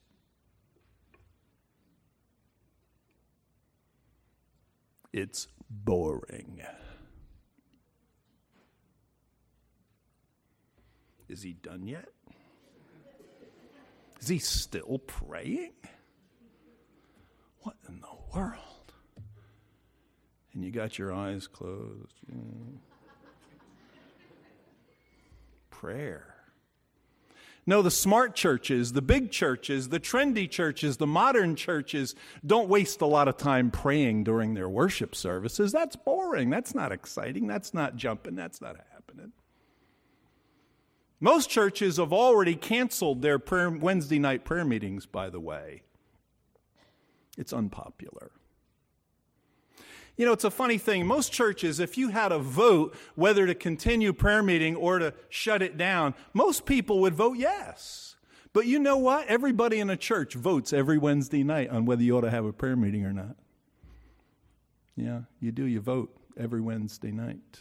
It's 5.12 5.48
boring. 5.68 6.62
Is 11.28 11.42
he 11.42 11.52
done 11.52 11.86
yet? 11.86 12.08
Is 14.20 14.28
he 14.28 14.38
still 14.38 14.98
praying? 15.06 15.72
What 17.60 17.76
in 17.88 18.00
the 18.00 18.36
world? 18.36 18.56
And 20.52 20.64
you 20.64 20.70
got 20.70 20.98
your 20.98 21.12
eyes 21.12 21.46
closed. 21.46 22.14
Mm. 22.30 22.78
Prayer. 25.70 26.34
No, 27.66 27.82
the 27.82 27.90
smart 27.90 28.34
churches, 28.34 28.92
the 28.92 29.02
big 29.02 29.30
churches, 29.30 29.90
the 29.90 30.00
trendy 30.00 30.50
churches, 30.50 30.96
the 30.96 31.06
modern 31.06 31.54
churches 31.56 32.14
don't 32.44 32.68
waste 32.68 33.00
a 33.00 33.06
lot 33.06 33.28
of 33.28 33.36
time 33.36 33.70
praying 33.70 34.24
during 34.24 34.54
their 34.54 34.68
worship 34.68 35.14
services. 35.14 35.70
That's 35.70 35.94
boring. 35.94 36.50
That's 36.50 36.74
not 36.74 36.90
exciting. 36.90 37.46
That's 37.46 37.72
not 37.72 37.96
jumping. 37.96 38.34
That's 38.34 38.60
not 38.60 38.76
happening. 38.76 38.89
Most 41.20 41.50
churches 41.50 41.98
have 41.98 42.12
already 42.12 42.54
canceled 42.54 43.20
their 43.20 43.38
prayer, 43.38 43.70
Wednesday 43.70 44.18
night 44.18 44.44
prayer 44.44 44.64
meetings, 44.64 45.04
by 45.04 45.28
the 45.28 45.40
way. 45.40 45.82
It's 47.36 47.52
unpopular. 47.52 48.32
You 50.16 50.26
know, 50.26 50.32
it's 50.32 50.44
a 50.44 50.50
funny 50.50 50.78
thing. 50.78 51.06
Most 51.06 51.32
churches, 51.32 51.80
if 51.80 51.96
you 51.96 52.08
had 52.08 52.32
a 52.32 52.38
vote 52.38 52.94
whether 53.14 53.46
to 53.46 53.54
continue 53.54 54.12
prayer 54.12 54.42
meeting 54.42 54.76
or 54.76 54.98
to 54.98 55.14
shut 55.28 55.62
it 55.62 55.76
down, 55.76 56.14
most 56.34 56.66
people 56.66 57.00
would 57.00 57.14
vote 57.14 57.38
yes. 57.38 58.16
But 58.52 58.66
you 58.66 58.78
know 58.78 58.98
what? 58.98 59.28
Everybody 59.28 59.78
in 59.78 59.88
a 59.88 59.96
church 59.96 60.34
votes 60.34 60.72
every 60.72 60.98
Wednesday 60.98 61.44
night 61.44 61.70
on 61.70 61.86
whether 61.86 62.02
you 62.02 62.16
ought 62.18 62.22
to 62.22 62.30
have 62.30 62.44
a 62.44 62.52
prayer 62.52 62.76
meeting 62.76 63.04
or 63.04 63.12
not. 63.12 63.36
Yeah, 64.96 65.20
you 65.40 65.52
do. 65.52 65.64
You 65.64 65.80
vote 65.80 66.14
every 66.36 66.60
Wednesday 66.60 67.12
night. 67.12 67.60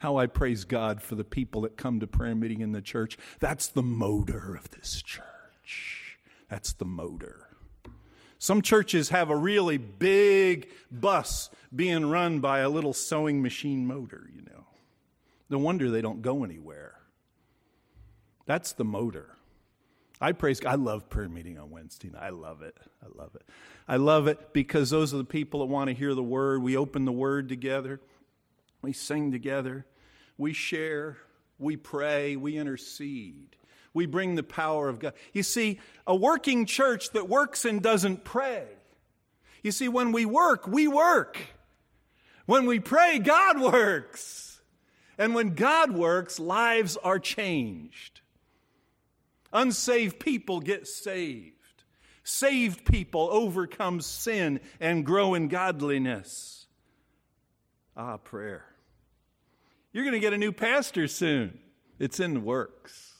How 0.00 0.16
I 0.16 0.26
praise 0.26 0.64
God 0.64 1.02
for 1.02 1.14
the 1.14 1.24
people 1.24 1.60
that 1.62 1.76
come 1.76 2.00
to 2.00 2.06
prayer 2.06 2.34
meeting 2.34 2.62
in 2.62 2.72
the 2.72 2.80
church. 2.80 3.18
That's 3.38 3.68
the 3.68 3.82
motor 3.82 4.54
of 4.54 4.70
this 4.70 5.02
church. 5.02 6.18
That's 6.48 6.72
the 6.72 6.86
motor. 6.86 7.46
Some 8.38 8.62
churches 8.62 9.10
have 9.10 9.28
a 9.28 9.36
really 9.36 9.76
big 9.76 10.70
bus 10.90 11.50
being 11.74 12.08
run 12.08 12.40
by 12.40 12.60
a 12.60 12.70
little 12.70 12.94
sewing 12.94 13.42
machine 13.42 13.86
motor, 13.86 14.28
you 14.34 14.40
know. 14.40 14.64
No 15.50 15.58
wonder 15.58 15.90
they 15.90 16.00
don't 16.00 16.22
go 16.22 16.44
anywhere. 16.44 16.94
That's 18.46 18.72
the 18.72 18.84
motor. 18.84 19.36
I 20.18 20.32
praise 20.32 20.60
God. 20.60 20.72
I 20.72 20.76
love 20.76 21.10
prayer 21.10 21.28
meeting 21.28 21.58
on 21.58 21.70
Wednesday 21.70 22.08
night. 22.08 22.22
I 22.22 22.30
love 22.30 22.62
it. 22.62 22.76
I 23.02 23.06
love 23.14 23.34
it. 23.34 23.42
I 23.86 23.96
love 23.96 24.28
it 24.28 24.54
because 24.54 24.88
those 24.88 25.12
are 25.12 25.18
the 25.18 25.24
people 25.24 25.60
that 25.60 25.66
want 25.66 25.88
to 25.88 25.94
hear 25.94 26.14
the 26.14 26.22
word. 26.22 26.62
We 26.62 26.76
open 26.76 27.04
the 27.04 27.12
word 27.12 27.50
together. 27.50 28.00
We 28.80 28.94
sing 28.94 29.32
together. 29.32 29.84
We 30.40 30.54
share. 30.54 31.18
We 31.58 31.76
pray. 31.76 32.36
We 32.36 32.56
intercede 32.56 33.56
we 33.92 34.06
bring 34.06 34.34
the 34.34 34.42
power 34.42 34.88
of 34.88 34.98
God. 34.98 35.14
You 35.32 35.42
see, 35.42 35.80
a 36.06 36.14
working 36.14 36.66
church 36.66 37.10
that 37.10 37.28
works 37.28 37.64
and 37.64 37.82
doesn't 37.82 38.24
pray. 38.24 38.66
You 39.62 39.72
see, 39.72 39.88
when 39.88 40.12
we 40.12 40.24
work, 40.24 40.66
we 40.66 40.86
work. 40.88 41.38
When 42.46 42.66
we 42.66 42.80
pray, 42.80 43.18
God 43.18 43.60
works. 43.60 44.60
And 45.18 45.34
when 45.34 45.54
God 45.54 45.92
works, 45.92 46.38
lives 46.38 46.96
are 46.96 47.18
changed. 47.18 48.20
Unsaved 49.52 50.18
people 50.20 50.60
get 50.60 50.86
saved. 50.86 51.56
Saved 52.22 52.84
people 52.84 53.28
overcome 53.30 54.00
sin 54.00 54.60
and 54.78 55.04
grow 55.04 55.34
in 55.34 55.48
godliness. 55.48 56.66
Ah, 57.96 58.16
prayer. 58.18 58.69
You're 59.92 60.04
going 60.04 60.14
to 60.14 60.20
get 60.20 60.32
a 60.32 60.38
new 60.38 60.52
pastor 60.52 61.08
soon. 61.08 61.58
It's 61.98 62.20
in 62.20 62.34
the 62.34 62.40
works. 62.40 63.14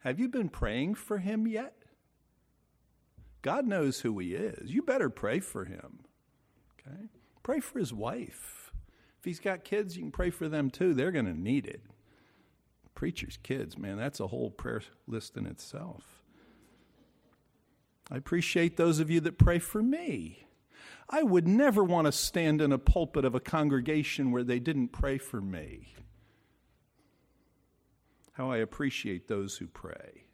Have 0.00 0.18
you 0.18 0.28
been 0.28 0.48
praying 0.48 0.94
for 0.94 1.18
him 1.18 1.46
yet? 1.46 1.74
God 3.42 3.66
knows 3.66 4.00
who 4.00 4.18
he 4.18 4.34
is. 4.34 4.72
You 4.72 4.82
better 4.82 5.10
pray 5.10 5.40
for 5.40 5.64
him. 5.64 6.00
Okay? 6.80 7.08
Pray 7.42 7.60
for 7.60 7.78
his 7.78 7.92
wife. 7.92 8.72
If 9.18 9.24
he's 9.24 9.40
got 9.40 9.64
kids, 9.64 9.96
you 9.96 10.02
can 10.02 10.12
pray 10.12 10.30
for 10.30 10.48
them 10.48 10.70
too. 10.70 10.94
They're 10.94 11.12
going 11.12 11.26
to 11.26 11.38
need 11.38 11.66
it. 11.66 11.82
Preacher's 12.94 13.36
kids, 13.42 13.76
man, 13.76 13.98
that's 13.98 14.20
a 14.20 14.28
whole 14.28 14.50
prayer 14.50 14.82
list 15.06 15.36
in 15.36 15.46
itself. 15.46 16.02
I 18.10 18.16
appreciate 18.16 18.76
those 18.76 19.00
of 19.00 19.10
you 19.10 19.20
that 19.20 19.38
pray 19.38 19.58
for 19.58 19.82
me. 19.82 20.45
I 21.08 21.22
would 21.22 21.46
never 21.46 21.84
want 21.84 22.06
to 22.06 22.12
stand 22.12 22.60
in 22.60 22.72
a 22.72 22.78
pulpit 22.78 23.24
of 23.24 23.34
a 23.34 23.40
congregation 23.40 24.32
where 24.32 24.44
they 24.44 24.58
didn't 24.58 24.88
pray 24.88 25.18
for 25.18 25.40
me 25.40 25.96
how 28.36 28.50
I 28.50 28.58
appreciate 28.58 29.28
those 29.28 29.56
who 29.56 29.66
pray. 29.66 30.24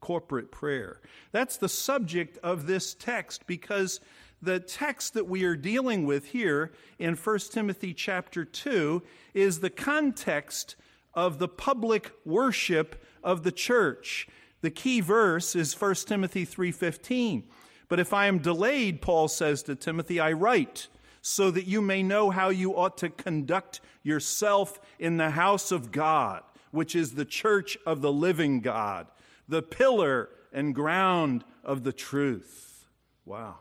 Corporate 0.00 0.50
prayer. 0.50 1.00
That's 1.30 1.58
the 1.58 1.68
subject 1.68 2.38
of 2.42 2.66
this 2.66 2.94
text 2.94 3.46
because 3.46 4.00
the 4.40 4.60
text 4.60 5.12
that 5.14 5.28
we 5.28 5.44
are 5.44 5.56
dealing 5.56 6.06
with 6.06 6.26
here 6.26 6.72
in 6.98 7.16
1 7.16 7.38
Timothy 7.50 7.92
chapter 7.92 8.46
2 8.46 9.02
is 9.34 9.60
the 9.60 9.70
context 9.70 10.76
of 11.12 11.38
the 11.38 11.48
public 11.48 12.12
worship 12.24 13.02
of 13.22 13.42
the 13.42 13.52
church. 13.52 14.26
The 14.62 14.70
key 14.70 15.00
verse 15.00 15.54
is 15.54 15.74
1 15.74 16.06
Timothy 16.06 16.46
3:15. 16.46 17.44
But 17.88 18.00
if 18.00 18.12
I 18.12 18.26
am 18.26 18.38
delayed, 18.38 19.02
Paul 19.02 19.28
says 19.28 19.62
to 19.64 19.74
Timothy, 19.74 20.20
I 20.20 20.32
write 20.32 20.88
so 21.22 21.50
that 21.50 21.66
you 21.66 21.80
may 21.80 22.02
know 22.02 22.30
how 22.30 22.50
you 22.50 22.76
ought 22.76 22.98
to 22.98 23.08
conduct 23.08 23.80
yourself 24.02 24.80
in 24.98 25.16
the 25.16 25.30
house 25.30 25.72
of 25.72 25.90
God 25.90 26.42
which 26.74 26.96
is 26.96 27.12
the 27.12 27.24
church 27.24 27.78
of 27.86 28.00
the 28.00 28.12
living 28.12 28.60
God, 28.60 29.06
the 29.48 29.62
pillar 29.62 30.28
and 30.52 30.74
ground 30.74 31.44
of 31.62 31.84
the 31.84 31.92
truth. 31.92 32.88
Wow. 33.24 33.58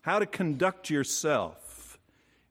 How 0.00 0.18
to 0.18 0.24
conduct 0.24 0.88
yourself 0.88 1.98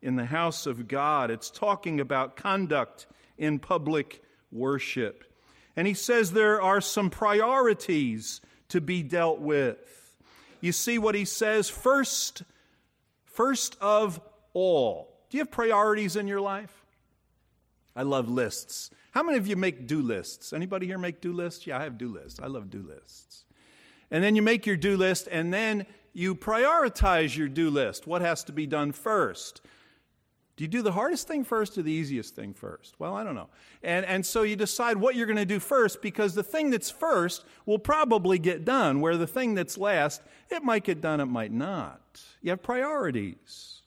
in 0.04 0.18
the 0.18 0.26
house 0.26 0.68
of 0.68 0.88
God. 0.88 1.32
It's 1.32 1.50
talking 1.50 2.00
about 2.00 2.36
conduct 2.36 3.08
in 3.36 3.58
public 3.58 4.22
worship. 4.52 5.24
And 5.76 5.88
he 5.88 5.96
says 5.96 6.32
there 6.32 6.62
are 6.62 6.80
some 6.80 7.10
priorities 7.10 8.40
to 8.70 8.82
be 8.82 9.02
dealt 9.02 9.40
with. 9.40 10.03
You 10.64 10.72
see 10.72 10.98
what 10.98 11.14
he 11.14 11.26
says 11.26 11.70
first 11.70 12.44
first 13.26 13.76
of 13.82 14.22
all. 14.54 15.14
Do 15.30 15.36
you 15.36 15.42
have 15.42 15.52
priorities 15.52 16.16
in 16.16 16.26
your 16.26 16.40
life? 16.40 16.86
I 17.98 18.04
love 18.04 18.30
lists. 18.30 18.90
How 19.12 19.24
many 19.24 19.38
of 19.38 19.46
you 19.46 19.58
make 19.58 19.88
do 19.88 20.02
lists? 20.02 20.54
Anybody 20.54 20.88
here 20.88 20.98
make 20.98 21.20
do 21.20 21.34
lists? 21.34 21.68
Yeah, 21.68 21.80
I 21.80 21.84
have 21.84 21.98
do 21.98 22.08
lists. 22.08 22.40
I 22.42 22.48
love 22.48 22.70
do 22.70 22.82
lists. 22.82 23.44
And 24.10 24.24
then 24.24 24.38
you 24.38 24.42
make 24.42 24.66
your 24.66 24.78
do 24.78 24.96
list, 24.96 25.28
and 25.30 25.54
then 25.54 25.86
you 26.14 26.34
prioritize 26.34 27.36
your 27.36 27.50
do 27.50 27.70
list. 27.70 28.08
What 28.08 28.22
has 28.22 28.46
to 28.46 28.54
be 28.54 28.66
done 28.66 28.94
first? 28.94 29.60
Do 30.56 30.64
you 30.64 30.68
do 30.68 30.84
the 30.84 30.92
hardest 30.92 31.28
thing 31.28 31.44
first 31.44 31.78
or 31.78 31.82
the 31.82 31.92
easiest 31.92 32.36
thing 32.36 32.54
first? 32.54 33.00
Well, 33.00 33.16
I 33.16 33.24
don't 33.24 33.34
know. 33.34 33.50
And, 33.82 34.06
and 34.06 34.24
so 34.24 34.44
you 34.44 34.56
decide 34.56 34.98
what 34.98 35.16
you're 35.16 35.26
going 35.26 35.38
to 35.38 35.46
do 35.46 35.60
first 35.60 36.02
because 36.02 36.36
the 36.36 36.44
thing 36.44 36.70
that's 36.70 36.92
first 36.92 37.44
will 37.66 37.80
probably 37.80 38.38
get 38.38 38.64
done, 38.64 39.02
where 39.02 39.18
the 39.18 39.26
thing 39.26 39.56
that's 39.56 39.78
last, 39.78 40.22
it 40.52 40.64
might 40.64 40.84
get 40.84 41.02
done, 41.02 41.20
it 41.20 41.26
might 41.26 41.52
not. 41.52 42.22
You 42.42 42.52
have 42.52 42.62
priorities. 42.62 43.82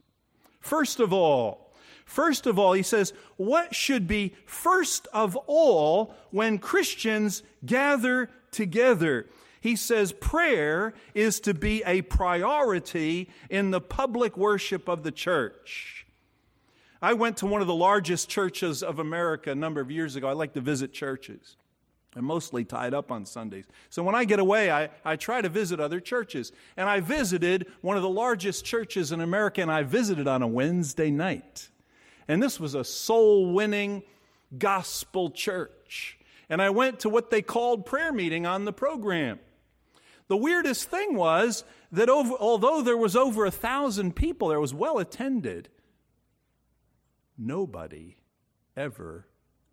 First 0.60 0.98
of 0.98 1.12
all, 1.12 1.66
First 2.06 2.46
of 2.46 2.56
all, 2.56 2.72
he 2.72 2.84
says, 2.84 3.12
what 3.36 3.74
should 3.74 4.06
be 4.06 4.32
first 4.46 5.08
of 5.12 5.34
all 5.48 6.14
when 6.30 6.58
Christians 6.58 7.42
gather 7.66 8.30
together? 8.52 9.26
He 9.60 9.74
says 9.74 10.12
prayer 10.12 10.94
is 11.14 11.40
to 11.40 11.52
be 11.52 11.82
a 11.84 12.02
priority 12.02 13.28
in 13.50 13.72
the 13.72 13.80
public 13.80 14.36
worship 14.36 14.88
of 14.88 15.02
the 15.02 15.10
church. 15.10 15.95
I 17.02 17.14
went 17.14 17.38
to 17.38 17.46
one 17.46 17.60
of 17.60 17.66
the 17.66 17.74
largest 17.74 18.28
churches 18.28 18.82
of 18.82 18.98
America 18.98 19.50
a 19.50 19.54
number 19.54 19.80
of 19.80 19.90
years 19.90 20.16
ago. 20.16 20.28
I 20.28 20.32
like 20.32 20.54
to 20.54 20.60
visit 20.60 20.92
churches. 20.92 21.56
I'm 22.16 22.24
mostly 22.24 22.64
tied 22.64 22.94
up 22.94 23.12
on 23.12 23.26
Sundays. 23.26 23.66
So 23.90 24.02
when 24.02 24.14
I 24.14 24.24
get 24.24 24.38
away, 24.38 24.70
I, 24.70 24.88
I 25.04 25.16
try 25.16 25.42
to 25.42 25.50
visit 25.50 25.80
other 25.80 26.00
churches. 26.00 26.50
And 26.76 26.88
I 26.88 27.00
visited 27.00 27.66
one 27.82 27.98
of 27.98 28.02
the 28.02 28.08
largest 28.08 28.64
churches 28.64 29.12
in 29.12 29.20
America, 29.20 29.60
and 29.60 29.70
I 29.70 29.82
visited 29.82 30.26
on 30.26 30.40
a 30.42 30.46
Wednesday 30.46 31.10
night. 31.10 31.68
And 32.26 32.42
this 32.42 32.58
was 32.58 32.74
a 32.74 32.84
soul 32.84 33.52
winning 33.52 34.02
gospel 34.56 35.30
church. 35.30 36.18
And 36.48 36.62
I 36.62 36.70
went 36.70 37.00
to 37.00 37.10
what 37.10 37.30
they 37.30 37.42
called 37.42 37.84
prayer 37.84 38.12
meeting 38.12 38.46
on 38.46 38.64
the 38.64 38.72
program. 38.72 39.38
The 40.28 40.36
weirdest 40.36 40.88
thing 40.88 41.16
was 41.16 41.64
that 41.92 42.08
over, 42.08 42.34
although 42.34 42.82
there 42.82 42.96
was 42.96 43.14
over 43.14 43.44
a 43.44 43.50
thousand 43.50 44.16
people, 44.16 44.48
there 44.48 44.60
was 44.60 44.74
well 44.74 44.98
attended, 44.98 45.68
nobody 47.38 48.16
ever 48.76 49.26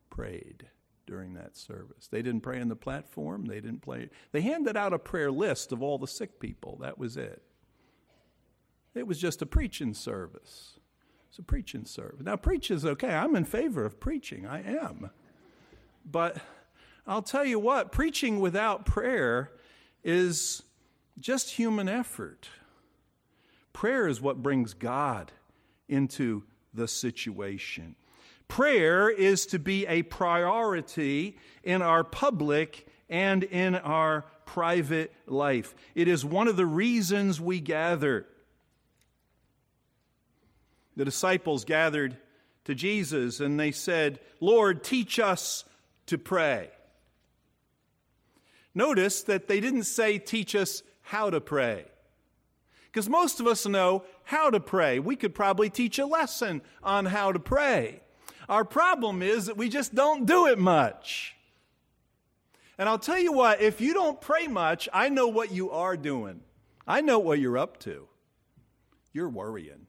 prayed 0.10 0.68
during 1.06 1.34
that 1.34 1.58
service. 1.58 2.08
They 2.08 2.22
didn't 2.22 2.42
pray 2.42 2.62
on 2.62 2.70
the 2.70 2.76
platform. 2.76 3.46
They 3.46 3.60
didn't 3.60 3.82
play. 3.82 4.10
They 4.32 4.42
handed 4.42 4.78
out 4.78 4.94
a 4.94 5.00
prayer 5.00 5.32
list 5.32 5.72
of 5.72 5.82
all 5.82 5.98
the 5.98 6.08
sick 6.08 6.40
people. 6.40 6.78
That 6.82 6.98
was 6.98 7.18
it. 7.18 7.42
It 8.96 9.08
was 9.08 9.20
just 9.20 9.42
a 9.42 9.46
preaching 9.46 9.94
service. 9.94 10.80
It's 11.30 11.40
a 11.40 11.44
preaching 11.44 11.86
service. 11.86 12.22
Now, 12.24 12.36
preach 12.36 12.70
is 12.70 12.86
okay. 12.86 13.10
I'm 13.10 13.36
in 13.36 13.44
favor 13.44 13.86
of 13.86 14.00
preaching. 14.00 14.46
I 14.46 14.62
am. 14.62 15.10
But 16.06 16.38
I'll 17.08 17.24
tell 17.24 17.44
you 17.44 17.60
what, 17.60 17.92
preaching 17.92 18.40
without 18.40 18.86
prayer 18.86 19.52
is 20.04 20.62
just 21.20 21.52
human 21.52 21.90
effort. 21.90 22.50
Prayer 23.74 24.08
is 24.08 24.22
what 24.22 24.44
brings 24.44 24.74
God 24.74 25.32
into 25.90 26.44
the 26.74 26.88
situation. 26.88 27.96
Prayer 28.48 29.10
is 29.10 29.46
to 29.48 29.60
be 29.60 29.88
a 29.88 30.04
priority 30.04 31.38
in 31.64 31.82
our 31.82 32.04
public 32.04 32.88
and 33.10 33.44
in 33.44 33.76
our 33.76 34.26
private 34.46 35.14
life. 35.26 35.76
It 35.96 36.08
is 36.08 36.26
one 36.26 36.48
of 36.48 36.58
the 36.58 36.66
reasons 36.66 37.40
we 37.40 37.60
gather. 37.60 38.28
The 40.96 41.06
disciples 41.06 41.66
gathered 41.66 42.18
to 42.66 42.76
Jesus 42.76 43.40
and 43.40 43.60
they 43.60 43.72
said, 43.72 44.20
Lord, 44.40 44.84
teach 44.84 45.20
us 45.20 45.66
to 46.08 46.18
pray. 46.18 46.70
Notice 48.76 49.24
that 49.24 49.48
they 49.48 49.60
didn't 49.60 49.84
say, 49.84 50.18
teach 50.18 50.56
us 50.56 50.84
how 51.02 51.30
to 51.30 51.42
pray. 51.42 51.86
Because 52.92 53.10
most 53.10 53.40
of 53.40 53.48
us 53.48 53.66
know 53.66 54.04
how 54.24 54.50
to 54.50 54.60
pray. 54.60 55.00
We 55.00 55.16
could 55.16 55.36
probably 55.36 55.70
teach 55.70 56.00
a 56.00 56.06
lesson 56.06 56.62
on 56.82 57.06
how 57.06 57.32
to 57.32 57.40
pray. 57.40 58.02
Our 58.50 58.66
problem 58.66 59.22
is 59.22 59.46
that 59.46 59.58
we 59.58 59.70
just 59.70 59.96
don't 59.96 60.26
do 60.26 60.48
it 60.48 60.60
much. 60.60 61.36
And 62.78 62.90
I'll 62.90 63.00
tell 63.00 63.20
you 63.20 63.32
what, 63.32 63.62
if 63.62 63.82
you 63.82 63.94
don't 63.94 64.20
pray 64.20 64.48
much, 64.48 64.90
I 64.92 65.10
know 65.10 65.28
what 65.28 65.52
you 65.52 65.72
are 65.72 65.96
doing. 65.96 66.42
I 66.88 67.02
know 67.02 67.20
what 67.20 67.40
you're 67.40 67.58
up 67.58 67.80
to. 67.82 68.08
You're 69.14 69.30
worrying. 69.30 69.88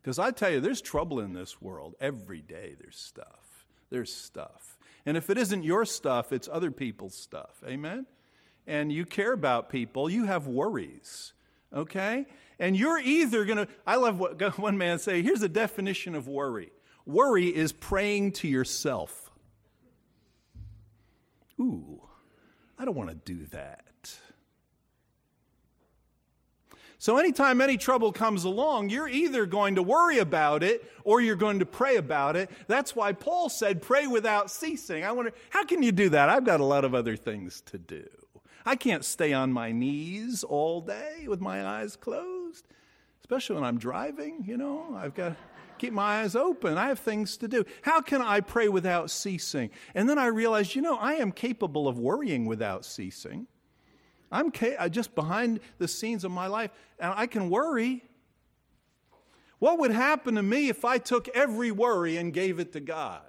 Because 0.00 0.18
I 0.18 0.30
tell 0.30 0.50
you, 0.50 0.60
there's 0.60 0.80
trouble 0.80 1.20
in 1.20 1.32
this 1.32 1.60
world. 1.62 1.94
Every 2.00 2.40
day 2.40 2.74
there's 2.80 2.98
stuff. 2.98 3.66
There's 3.90 4.12
stuff. 4.12 4.78
And 5.06 5.16
if 5.16 5.30
it 5.30 5.38
isn't 5.38 5.62
your 5.62 5.84
stuff, 5.84 6.32
it's 6.32 6.48
other 6.50 6.70
people's 6.70 7.14
stuff. 7.14 7.62
Amen? 7.66 8.06
And 8.66 8.90
you 8.90 9.04
care 9.04 9.32
about 9.32 9.68
people, 9.68 10.08
you 10.08 10.24
have 10.24 10.46
worries. 10.46 11.32
Okay? 11.74 12.26
And 12.58 12.76
you're 12.76 13.00
either 13.00 13.44
going 13.44 13.58
to, 13.58 13.68
I 13.86 13.96
love 13.96 14.18
what 14.18 14.58
one 14.58 14.78
man 14.78 14.98
say, 14.98 15.22
here's 15.22 15.42
a 15.42 15.48
definition 15.48 16.14
of 16.14 16.28
worry 16.28 16.70
worry 17.06 17.48
is 17.48 17.72
praying 17.72 18.32
to 18.32 18.48
yourself. 18.48 19.30
Ooh, 21.60 22.00
I 22.78 22.84
don't 22.84 22.94
want 22.94 23.10
to 23.10 23.14
do 23.14 23.44
that. 23.46 23.84
So, 26.98 27.18
anytime 27.18 27.60
any 27.60 27.76
trouble 27.76 28.12
comes 28.12 28.44
along, 28.44 28.88
you're 28.88 29.08
either 29.08 29.44
going 29.44 29.74
to 29.74 29.82
worry 29.82 30.18
about 30.18 30.62
it 30.62 30.90
or 31.04 31.20
you're 31.20 31.36
going 31.36 31.58
to 31.58 31.66
pray 31.66 31.96
about 31.96 32.34
it. 32.34 32.50
That's 32.66 32.96
why 32.96 33.12
Paul 33.12 33.50
said, 33.50 33.82
pray 33.82 34.06
without 34.06 34.50
ceasing. 34.50 35.04
I 35.04 35.12
wonder, 35.12 35.34
how 35.50 35.64
can 35.64 35.82
you 35.82 35.92
do 35.92 36.08
that? 36.08 36.30
I've 36.30 36.44
got 36.44 36.60
a 36.60 36.64
lot 36.64 36.82
of 36.82 36.94
other 36.94 37.14
things 37.14 37.60
to 37.66 37.76
do. 37.76 38.06
I 38.66 38.76
can't 38.76 39.04
stay 39.04 39.32
on 39.32 39.52
my 39.52 39.72
knees 39.72 40.42
all 40.42 40.80
day 40.80 41.26
with 41.28 41.40
my 41.40 41.66
eyes 41.66 41.96
closed, 41.96 42.66
especially 43.20 43.56
when 43.56 43.64
I'm 43.64 43.78
driving, 43.78 44.42
you 44.46 44.56
know. 44.56 44.96
I've 44.96 45.14
got 45.14 45.30
to 45.30 45.36
keep 45.78 45.92
my 45.92 46.20
eyes 46.20 46.34
open. 46.34 46.78
I 46.78 46.88
have 46.88 46.98
things 46.98 47.36
to 47.38 47.48
do. 47.48 47.64
How 47.82 48.00
can 48.00 48.22
I 48.22 48.40
pray 48.40 48.68
without 48.68 49.10
ceasing? 49.10 49.70
And 49.94 50.08
then 50.08 50.18
I 50.18 50.26
realized, 50.26 50.74
you 50.74 50.82
know, 50.82 50.96
I 50.96 51.14
am 51.14 51.30
capable 51.30 51.86
of 51.86 51.98
worrying 51.98 52.46
without 52.46 52.84
ceasing. 52.86 53.46
I'm 54.32 54.50
ca- 54.50 54.88
just 54.88 55.14
behind 55.14 55.60
the 55.78 55.86
scenes 55.86 56.24
of 56.24 56.30
my 56.30 56.46
life, 56.46 56.70
and 56.98 57.12
I 57.14 57.26
can 57.26 57.50
worry. 57.50 58.02
What 59.58 59.78
would 59.78 59.92
happen 59.92 60.34
to 60.36 60.42
me 60.42 60.68
if 60.68 60.84
I 60.84 60.98
took 60.98 61.28
every 61.28 61.70
worry 61.70 62.16
and 62.16 62.32
gave 62.32 62.58
it 62.58 62.72
to 62.72 62.80
God? 62.80 63.22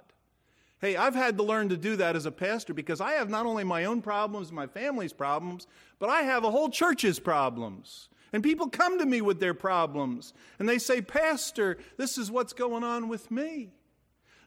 Hey, 0.80 0.96
I've 0.96 1.14
had 1.14 1.38
to 1.38 1.42
learn 1.42 1.70
to 1.70 1.76
do 1.76 1.96
that 1.96 2.16
as 2.16 2.26
a 2.26 2.30
pastor 2.30 2.74
because 2.74 3.00
I 3.00 3.12
have 3.12 3.30
not 3.30 3.46
only 3.46 3.64
my 3.64 3.86
own 3.86 4.02
problems, 4.02 4.52
my 4.52 4.66
family's 4.66 5.12
problems, 5.12 5.66
but 5.98 6.10
I 6.10 6.22
have 6.22 6.44
a 6.44 6.50
whole 6.50 6.68
church's 6.68 7.18
problems. 7.18 8.10
And 8.32 8.42
people 8.42 8.68
come 8.68 8.98
to 8.98 9.06
me 9.06 9.22
with 9.22 9.40
their 9.40 9.54
problems 9.54 10.34
and 10.58 10.68
they 10.68 10.78
say, 10.78 11.00
Pastor, 11.00 11.78
this 11.96 12.18
is 12.18 12.30
what's 12.30 12.52
going 12.52 12.84
on 12.84 13.08
with 13.08 13.30
me. 13.30 13.70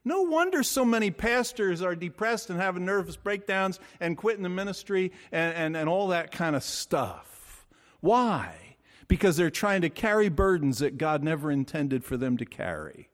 No 0.05 0.21
wonder 0.21 0.61
so 0.61 0.85
many 0.85 1.09
pastors 1.11 1.81
are 1.81 1.95
depressed 1.95 2.49
and 2.49 2.59
having 2.59 2.85
nervous 2.85 3.17
breakdowns 3.17 3.79
and 3.99 4.15
quitting 4.15 4.43
the 4.43 4.49
ministry 4.49 5.11
and, 5.31 5.55
and, 5.55 5.77
and 5.77 5.89
all 5.89 6.09
that 6.09 6.31
kind 6.31 6.55
of 6.55 6.63
stuff. 6.63 7.65
Why? 8.01 8.77
Because 9.07 9.35
they're 9.35 9.49
trying 9.49 9.81
to 9.81 9.89
carry 9.89 10.29
burdens 10.29 10.79
that 10.79 10.99
God 10.99 11.23
never 11.23 11.51
intended 11.51 12.03
for 12.03 12.17
them 12.17 12.37
to 12.37 12.45
carry. 12.45 13.09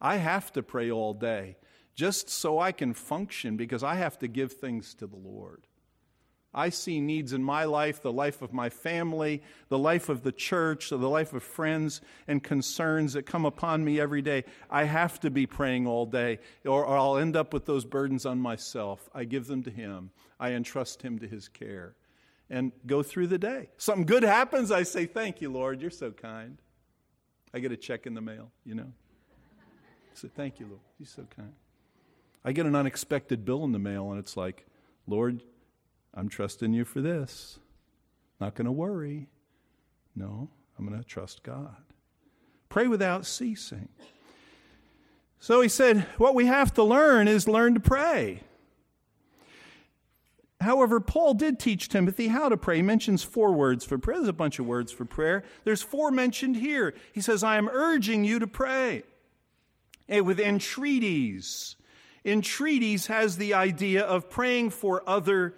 I 0.00 0.16
have 0.16 0.52
to 0.52 0.62
pray 0.62 0.90
all 0.90 1.14
day 1.14 1.56
just 1.94 2.28
so 2.28 2.58
I 2.58 2.72
can 2.72 2.94
function 2.94 3.56
because 3.56 3.82
I 3.82 3.96
have 3.96 4.18
to 4.20 4.28
give 4.28 4.52
things 4.52 4.94
to 4.94 5.06
the 5.06 5.16
Lord. 5.16 5.66
I 6.54 6.68
see 6.68 7.00
needs 7.00 7.32
in 7.32 7.42
my 7.42 7.64
life, 7.64 8.02
the 8.02 8.12
life 8.12 8.42
of 8.42 8.52
my 8.52 8.68
family, 8.68 9.42
the 9.68 9.78
life 9.78 10.08
of 10.10 10.22
the 10.22 10.32
church, 10.32 10.90
the 10.90 10.96
life 10.98 11.32
of 11.32 11.42
friends 11.42 12.02
and 12.28 12.42
concerns 12.42 13.14
that 13.14 13.24
come 13.24 13.46
upon 13.46 13.84
me 13.84 13.98
every 13.98 14.20
day. 14.20 14.44
I 14.70 14.84
have 14.84 15.18
to 15.20 15.30
be 15.30 15.46
praying 15.46 15.86
all 15.86 16.04
day, 16.04 16.40
or, 16.66 16.86
I'll 16.86 17.16
end 17.16 17.36
up 17.36 17.54
with 17.54 17.64
those 17.64 17.86
burdens 17.86 18.26
on 18.26 18.38
myself. 18.38 19.08
I 19.14 19.24
give 19.24 19.46
them 19.46 19.62
to 19.62 19.70
Him, 19.70 20.10
I 20.38 20.52
entrust 20.52 21.00
Him 21.00 21.18
to 21.20 21.26
His 21.26 21.48
care, 21.48 21.94
and 22.50 22.72
go 22.86 23.02
through 23.02 23.28
the 23.28 23.38
day. 23.38 23.70
Something 23.78 24.04
good 24.04 24.22
happens, 24.22 24.70
I 24.70 24.82
say, 24.82 25.06
Thank 25.06 25.40
you, 25.40 25.50
Lord, 25.50 25.80
you're 25.80 25.90
so 25.90 26.10
kind. 26.10 26.58
I 27.54 27.60
get 27.60 27.72
a 27.72 27.76
check 27.78 28.06
in 28.06 28.12
the 28.12 28.20
mail, 28.20 28.50
you 28.64 28.74
know. 28.74 28.92
I 29.62 30.14
say, 30.14 30.28
Thank 30.28 30.60
you, 30.60 30.66
Lord, 30.66 30.80
you're 30.98 31.06
so 31.06 31.26
kind. 31.34 31.54
I 32.44 32.52
get 32.52 32.66
an 32.66 32.74
unexpected 32.74 33.44
bill 33.44 33.64
in 33.64 33.72
the 33.72 33.78
mail, 33.78 34.10
and 34.10 34.18
it's 34.18 34.36
like, 34.36 34.66
Lord, 35.06 35.42
I'm 36.14 36.28
trusting 36.28 36.72
you 36.72 36.84
for 36.84 37.00
this. 37.00 37.58
Not 38.40 38.54
going 38.54 38.66
to 38.66 38.72
worry. 38.72 39.28
No, 40.16 40.48
I'm 40.78 40.86
going 40.86 40.98
to 40.98 41.06
trust 41.06 41.42
God. 41.42 41.76
Pray 42.68 42.88
without 42.88 43.26
ceasing. 43.26 43.88
So 45.38 45.60
he 45.60 45.68
said, 45.68 46.06
what 46.18 46.34
we 46.34 46.46
have 46.46 46.74
to 46.74 46.82
learn 46.82 47.28
is 47.28 47.48
learn 47.48 47.74
to 47.74 47.80
pray. 47.80 48.42
However, 50.60 51.00
Paul 51.00 51.34
did 51.34 51.58
teach 51.58 51.88
Timothy 51.88 52.28
how 52.28 52.48
to 52.48 52.56
pray. 52.56 52.76
He 52.76 52.82
mentions 52.82 53.24
four 53.24 53.52
words 53.52 53.84
for 53.84 53.98
prayer. 53.98 54.18
There's 54.18 54.28
a 54.28 54.32
bunch 54.32 54.60
of 54.60 54.66
words 54.66 54.92
for 54.92 55.04
prayer. 55.04 55.42
There's 55.64 55.82
four 55.82 56.12
mentioned 56.12 56.56
here. 56.56 56.94
He 57.12 57.20
says, 57.20 57.42
I 57.42 57.56
am 57.56 57.68
urging 57.68 58.24
you 58.24 58.38
to 58.38 58.46
pray 58.46 59.02
with 60.08 60.38
entreaties. 60.38 61.74
Entreaties 62.24 63.06
has 63.08 63.36
the 63.36 63.54
idea 63.54 64.02
of 64.02 64.30
praying 64.30 64.70
for 64.70 65.02
other 65.08 65.54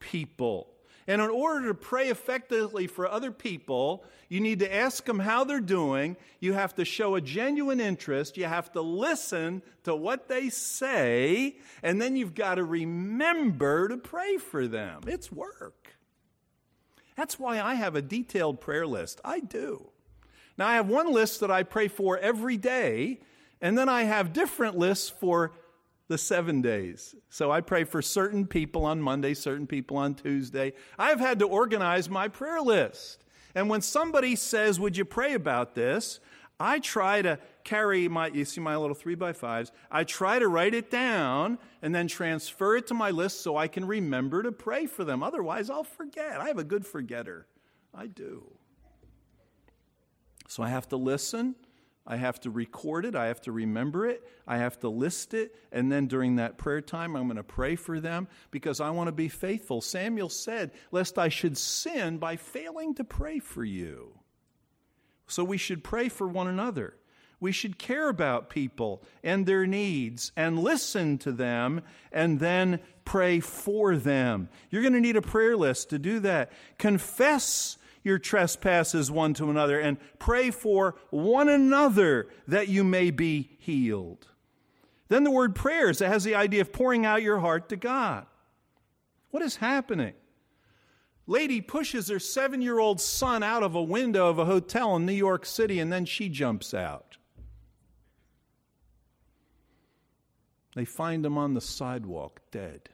people. 0.00 0.68
And 1.06 1.22
in 1.22 1.30
order 1.30 1.68
to 1.68 1.74
pray 1.74 2.08
effectively 2.08 2.86
for 2.86 3.08
other 3.08 3.30
people, 3.30 4.04
you 4.28 4.40
need 4.40 4.58
to 4.58 4.74
ask 4.74 5.06
them 5.06 5.20
how 5.20 5.42
they're 5.42 5.58
doing. 5.58 6.18
You 6.38 6.52
have 6.52 6.74
to 6.74 6.84
show 6.84 7.14
a 7.14 7.20
genuine 7.22 7.80
interest. 7.80 8.36
You 8.36 8.44
have 8.44 8.70
to 8.72 8.82
listen 8.82 9.62
to 9.84 9.96
what 9.96 10.28
they 10.28 10.50
say. 10.50 11.56
And 11.82 12.00
then 12.00 12.14
you've 12.14 12.34
got 12.34 12.56
to 12.56 12.64
remember 12.64 13.88
to 13.88 13.96
pray 13.96 14.36
for 14.36 14.68
them. 14.68 15.02
It's 15.06 15.32
work. 15.32 15.94
That's 17.16 17.38
why 17.38 17.60
I 17.60 17.74
have 17.74 17.96
a 17.96 18.02
detailed 18.02 18.60
prayer 18.60 18.86
list. 18.86 19.20
I 19.24 19.40
do. 19.40 19.88
Now, 20.58 20.68
I 20.68 20.74
have 20.74 20.88
one 20.88 21.10
list 21.10 21.40
that 21.40 21.50
I 21.50 21.62
pray 21.62 21.88
for 21.88 22.18
every 22.18 22.56
day, 22.56 23.20
and 23.62 23.78
then 23.78 23.88
I 23.88 24.02
have 24.02 24.32
different 24.32 24.76
lists 24.76 25.08
for 25.08 25.52
the 26.08 26.18
seven 26.18 26.62
days. 26.62 27.14
So 27.28 27.50
I 27.50 27.60
pray 27.60 27.84
for 27.84 28.02
certain 28.02 28.46
people 28.46 28.84
on 28.84 29.00
Monday, 29.00 29.34
certain 29.34 29.66
people 29.66 29.96
on 29.98 30.14
Tuesday. 30.14 30.72
I've 30.98 31.20
had 31.20 31.38
to 31.40 31.46
organize 31.46 32.08
my 32.08 32.28
prayer 32.28 32.60
list. 32.60 33.24
And 33.54 33.68
when 33.68 33.82
somebody 33.82 34.34
says, 34.34 34.80
Would 34.80 34.96
you 34.96 35.04
pray 35.04 35.34
about 35.34 35.74
this? 35.74 36.20
I 36.60 36.80
try 36.80 37.22
to 37.22 37.38
carry 37.62 38.08
my, 38.08 38.28
you 38.28 38.44
see 38.44 38.60
my 38.60 38.76
little 38.76 38.94
three 38.94 39.14
by 39.14 39.32
fives, 39.32 39.70
I 39.90 40.02
try 40.02 40.40
to 40.40 40.48
write 40.48 40.74
it 40.74 40.90
down 40.90 41.58
and 41.82 41.94
then 41.94 42.08
transfer 42.08 42.76
it 42.76 42.88
to 42.88 42.94
my 42.94 43.10
list 43.10 43.42
so 43.42 43.56
I 43.56 43.68
can 43.68 43.86
remember 43.86 44.42
to 44.42 44.50
pray 44.50 44.86
for 44.86 45.04
them. 45.04 45.22
Otherwise, 45.22 45.70
I'll 45.70 45.84
forget. 45.84 46.40
I 46.40 46.48
have 46.48 46.58
a 46.58 46.64
good 46.64 46.84
forgetter. 46.84 47.46
I 47.94 48.06
do. 48.06 48.50
So 50.48 50.62
I 50.62 50.68
have 50.70 50.88
to 50.88 50.96
listen 50.96 51.54
I 52.10 52.16
have 52.16 52.40
to 52.40 52.50
record 52.50 53.04
it. 53.04 53.14
I 53.14 53.26
have 53.26 53.42
to 53.42 53.52
remember 53.52 54.06
it. 54.06 54.26
I 54.46 54.56
have 54.56 54.80
to 54.80 54.88
list 54.88 55.34
it. 55.34 55.54
And 55.70 55.92
then 55.92 56.06
during 56.06 56.36
that 56.36 56.56
prayer 56.56 56.80
time, 56.80 57.14
I'm 57.14 57.24
going 57.24 57.36
to 57.36 57.44
pray 57.44 57.76
for 57.76 58.00
them 58.00 58.28
because 58.50 58.80
I 58.80 58.88
want 58.88 59.08
to 59.08 59.12
be 59.12 59.28
faithful. 59.28 59.82
Samuel 59.82 60.30
said, 60.30 60.70
Lest 60.90 61.18
I 61.18 61.28
should 61.28 61.58
sin 61.58 62.16
by 62.16 62.36
failing 62.36 62.94
to 62.94 63.04
pray 63.04 63.40
for 63.40 63.62
you. 63.62 64.14
So 65.26 65.44
we 65.44 65.58
should 65.58 65.84
pray 65.84 66.08
for 66.08 66.26
one 66.26 66.48
another. 66.48 66.94
We 67.40 67.52
should 67.52 67.78
care 67.78 68.08
about 68.08 68.48
people 68.48 69.02
and 69.22 69.44
their 69.44 69.66
needs 69.66 70.32
and 70.34 70.58
listen 70.58 71.18
to 71.18 71.30
them 71.30 71.82
and 72.10 72.40
then 72.40 72.80
pray 73.04 73.40
for 73.40 73.96
them. 73.96 74.48
You're 74.70 74.82
going 74.82 74.94
to 74.94 75.00
need 75.00 75.16
a 75.16 75.22
prayer 75.22 75.58
list 75.58 75.90
to 75.90 75.98
do 75.98 76.20
that. 76.20 76.50
Confess 76.78 77.76
your 78.02 78.18
trespasses 78.18 79.10
one 79.10 79.34
to 79.34 79.50
another 79.50 79.80
and 79.80 79.98
pray 80.18 80.50
for 80.50 80.96
one 81.10 81.48
another 81.48 82.28
that 82.46 82.68
you 82.68 82.84
may 82.84 83.10
be 83.10 83.56
healed. 83.58 84.26
Then 85.08 85.24
the 85.24 85.30
word 85.30 85.54
prayers, 85.54 86.00
it 86.00 86.08
has 86.08 86.24
the 86.24 86.34
idea 86.34 86.60
of 86.60 86.72
pouring 86.72 87.06
out 87.06 87.22
your 87.22 87.38
heart 87.38 87.68
to 87.70 87.76
God. 87.76 88.26
What 89.30 89.42
is 89.42 89.56
happening? 89.56 90.14
Lady 91.26 91.60
pushes 91.60 92.08
her 92.08 92.18
seven 92.18 92.62
year 92.62 92.78
old 92.78 93.00
son 93.00 93.42
out 93.42 93.62
of 93.62 93.74
a 93.74 93.82
window 93.82 94.28
of 94.28 94.38
a 94.38 94.46
hotel 94.46 94.96
in 94.96 95.04
New 95.04 95.12
York 95.12 95.44
City 95.44 95.78
and 95.78 95.92
then 95.92 96.06
she 96.06 96.28
jumps 96.28 96.72
out. 96.72 97.18
They 100.74 100.84
find 100.84 101.26
him 101.26 101.36
on 101.36 101.54
the 101.54 101.60
sidewalk, 101.60 102.40
dead. 102.50 102.88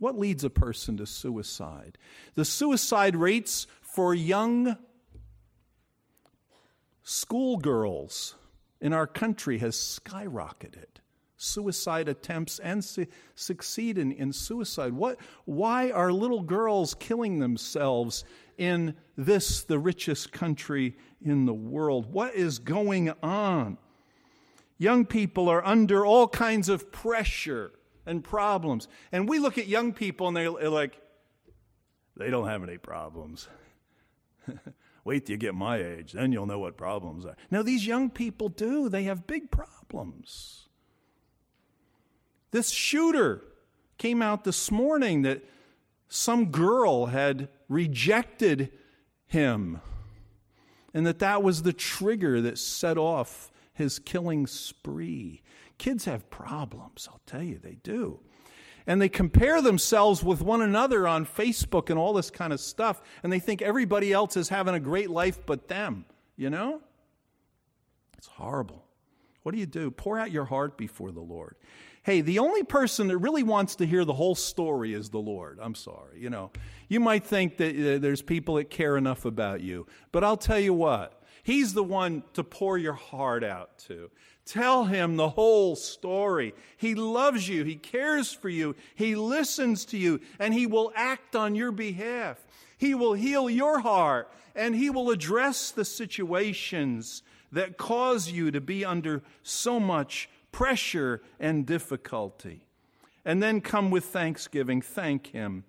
What 0.00 0.18
leads 0.18 0.44
a 0.44 0.50
person 0.50 0.96
to 0.96 1.06
suicide? 1.06 1.98
The 2.34 2.46
suicide 2.46 3.14
rates 3.14 3.66
for 3.82 4.14
young 4.14 4.76
schoolgirls 7.02 8.34
in 8.80 8.94
our 8.94 9.06
country 9.06 9.58
has 9.58 9.76
skyrocketed. 9.76 10.86
Suicide 11.36 12.08
attempts 12.08 12.58
and 12.60 12.82
su- 12.82 13.06
succeed 13.34 13.98
in, 13.98 14.10
in 14.12 14.32
suicide. 14.32 14.94
What, 14.94 15.18
why 15.44 15.90
are 15.90 16.12
little 16.12 16.42
girls 16.42 16.94
killing 16.94 17.38
themselves 17.38 18.24
in 18.56 18.94
this, 19.18 19.62
the 19.64 19.78
richest 19.78 20.32
country 20.32 20.96
in 21.22 21.44
the 21.44 21.54
world? 21.54 22.10
What 22.10 22.34
is 22.34 22.58
going 22.58 23.12
on? 23.22 23.76
Young 24.78 25.04
people 25.04 25.50
are 25.50 25.64
under 25.64 26.06
all 26.06 26.26
kinds 26.26 26.70
of 26.70 26.90
pressure 26.90 27.72
and 28.10 28.24
problems. 28.24 28.88
And 29.12 29.28
we 29.28 29.38
look 29.38 29.56
at 29.56 29.68
young 29.68 29.92
people 29.92 30.28
and 30.28 30.36
they're 30.36 30.50
like, 30.50 31.00
they 32.16 32.28
don't 32.28 32.48
have 32.48 32.62
any 32.62 32.76
problems. 32.76 33.48
Wait 35.04 35.24
till 35.24 35.34
you 35.34 35.38
get 35.38 35.54
my 35.54 35.78
age, 35.78 36.12
then 36.12 36.32
you'll 36.32 36.46
know 36.46 36.58
what 36.58 36.76
problems 36.76 37.24
are. 37.24 37.36
Now, 37.50 37.62
these 37.62 37.86
young 37.86 38.10
people 38.10 38.50
do, 38.50 38.88
they 38.88 39.04
have 39.04 39.26
big 39.26 39.50
problems. 39.50 40.68
This 42.50 42.70
shooter 42.70 43.44
came 43.96 44.20
out 44.20 44.44
this 44.44 44.70
morning 44.70 45.22
that 45.22 45.42
some 46.08 46.46
girl 46.46 47.06
had 47.06 47.48
rejected 47.68 48.72
him 49.26 49.80
and 50.92 51.06
that 51.06 51.20
that 51.20 51.42
was 51.42 51.62
the 51.62 51.72
trigger 51.72 52.40
that 52.40 52.58
set 52.58 52.98
off 52.98 53.52
his 53.72 53.98
killing 54.00 54.46
spree. 54.46 55.42
Kids 55.80 56.04
have 56.04 56.28
problems, 56.28 57.08
I'll 57.10 57.22
tell 57.26 57.42
you, 57.42 57.58
they 57.58 57.78
do 57.82 58.20
and 58.86 59.00
they 59.00 59.08
compare 59.08 59.62
themselves 59.62 60.24
with 60.24 60.42
one 60.42 60.62
another 60.62 61.06
on 61.06 61.24
Facebook 61.24 61.90
and 61.90 61.98
all 61.98 62.12
this 62.12 62.30
kind 62.30 62.52
of 62.52 62.58
stuff, 62.60 63.00
and 63.22 63.32
they 63.32 63.38
think 63.38 63.62
everybody 63.62 64.12
else 64.12 64.36
is 64.36 64.48
having 64.48 64.74
a 64.74 64.80
great 64.80 65.10
life 65.10 65.38
but 65.46 65.68
them, 65.68 66.04
you 66.36 66.50
know? 66.50 66.80
It's 68.18 68.26
horrible. 68.26 68.84
What 69.42 69.52
do 69.52 69.58
you 69.58 69.66
do? 69.66 69.90
Pour 69.90 70.18
out 70.18 70.30
your 70.30 70.44
heart 70.44 70.76
before 70.76 71.12
the 71.12 71.20
Lord. 71.20 71.56
Hey, 72.02 72.20
the 72.20 72.38
only 72.38 72.62
person 72.62 73.08
that 73.08 73.18
really 73.18 73.42
wants 73.42 73.76
to 73.76 73.86
hear 73.86 74.04
the 74.04 74.12
whole 74.12 74.34
story 74.34 74.94
is 74.94 75.10
the 75.10 75.18
Lord. 75.18 75.58
I'm 75.62 75.74
sorry. 75.74 76.18
You 76.18 76.30
know, 76.30 76.50
you 76.88 76.98
might 76.98 77.24
think 77.24 77.58
that 77.58 77.76
uh, 77.76 77.98
there's 77.98 78.22
people 78.22 78.56
that 78.56 78.70
care 78.70 78.96
enough 78.96 79.24
about 79.24 79.60
you, 79.60 79.86
but 80.10 80.24
I'll 80.24 80.36
tell 80.36 80.58
you 80.58 80.74
what, 80.74 81.19
He's 81.42 81.74
the 81.74 81.84
one 81.84 82.22
to 82.34 82.44
pour 82.44 82.78
your 82.78 82.94
heart 82.94 83.44
out 83.44 83.78
to. 83.88 84.10
Tell 84.44 84.84
him 84.84 85.16
the 85.16 85.28
whole 85.28 85.76
story. 85.76 86.54
He 86.76 86.94
loves 86.94 87.48
you. 87.48 87.62
He 87.62 87.76
cares 87.76 88.32
for 88.32 88.48
you. 88.48 88.74
He 88.94 89.14
listens 89.14 89.84
to 89.86 89.98
you 89.98 90.20
and 90.38 90.52
he 90.52 90.66
will 90.66 90.92
act 90.96 91.36
on 91.36 91.54
your 91.54 91.72
behalf. 91.72 92.44
He 92.76 92.94
will 92.94 93.12
heal 93.12 93.48
your 93.48 93.80
heart 93.80 94.32
and 94.54 94.74
he 94.74 94.90
will 94.90 95.10
address 95.10 95.70
the 95.70 95.84
situations 95.84 97.22
that 97.52 97.76
cause 97.76 98.30
you 98.30 98.50
to 98.50 98.60
be 98.60 98.84
under 98.84 99.22
so 99.42 99.78
much 99.78 100.28
pressure 100.52 101.22
and 101.38 101.66
difficulty. 101.66 102.66
And 103.24 103.42
then 103.42 103.60
come 103.60 103.90
with 103.90 104.06
thanksgiving. 104.06 104.82
Thank 104.82 105.28
him. 105.28 105.64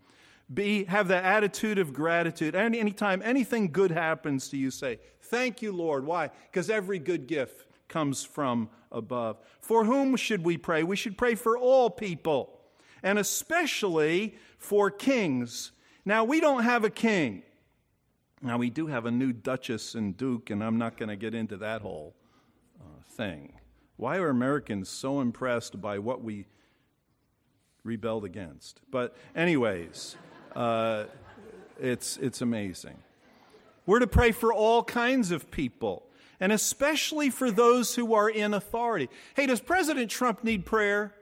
Be, 0.54 0.86
have 0.86 1.08
the 1.08 1.24
attitude 1.24 1.78
of 1.78 1.94
gratitude. 1.94 2.56
Any, 2.56 2.80
anytime 2.80 3.22
anything 3.24 3.72
good 3.72 3.92
happens 3.92 4.50
to 4.50 4.58
you, 4.58 4.72
say, 4.72 5.00
Thank 5.22 5.62
you, 5.62 5.72
Lord. 5.72 6.06
Why? 6.06 6.30
Because 6.52 6.70
every 6.70 7.00
good 7.00 7.28
gift 7.28 7.68
comes 7.88 8.24
from 8.24 8.70
above. 8.92 9.38
For 9.60 9.86
whom 9.86 10.16
should 10.16 10.44
we 10.44 10.58
pray? 10.58 10.84
We 10.84 10.96
should 10.96 11.18
pray 11.18 11.36
for 11.36 11.58
all 11.58 11.90
people, 11.90 12.60
and 13.02 13.18
especially 13.18 14.36
for 14.58 14.92
kings. 14.92 15.72
Now, 16.04 16.24
we 16.24 16.42
don't 16.42 16.64
have 16.64 16.84
a 16.84 16.90
king. 16.90 17.44
Now, 18.42 18.58
we 18.58 18.70
do 18.70 18.88
have 18.88 19.06
a 19.06 19.12
new 19.12 19.32
duchess 19.32 19.94
and 19.94 20.18
duke, 20.18 20.50
and 20.50 20.64
I'm 20.64 20.78
not 20.78 20.98
going 20.98 21.10
to 21.10 21.16
get 21.16 21.36
into 21.36 21.58
that 21.58 21.82
whole 21.82 22.16
uh, 22.80 22.84
thing. 23.12 23.54
Why 23.98 24.18
are 24.18 24.30
Americans 24.30 24.90
so 24.90 25.22
impressed 25.22 25.80
by 25.80 26.00
what 26.00 26.24
we 26.24 26.48
rebelled 27.84 28.26
against? 28.26 28.82
But, 28.90 29.16
anyways, 29.36 30.16
uh, 30.56 31.06
it's, 31.80 32.18
it's 32.18 32.42
amazing. 32.42 32.98
We're 33.86 34.00
to 34.00 34.08
pray 34.08 34.32
for 34.32 34.54
all 34.54 34.84
kinds 34.84 35.32
of 35.32 35.50
people 35.52 36.04
and 36.42 36.52
especially 36.52 37.30
for 37.30 37.52
those 37.52 37.96
who 37.96 38.16
are 38.16 38.30
in 38.30 38.54
authority. 38.54 39.10
Hey, 39.36 39.46
does 39.46 39.62
President 39.62 40.10
Trump 40.10 40.44
need 40.44 40.66
prayer? 40.66 41.14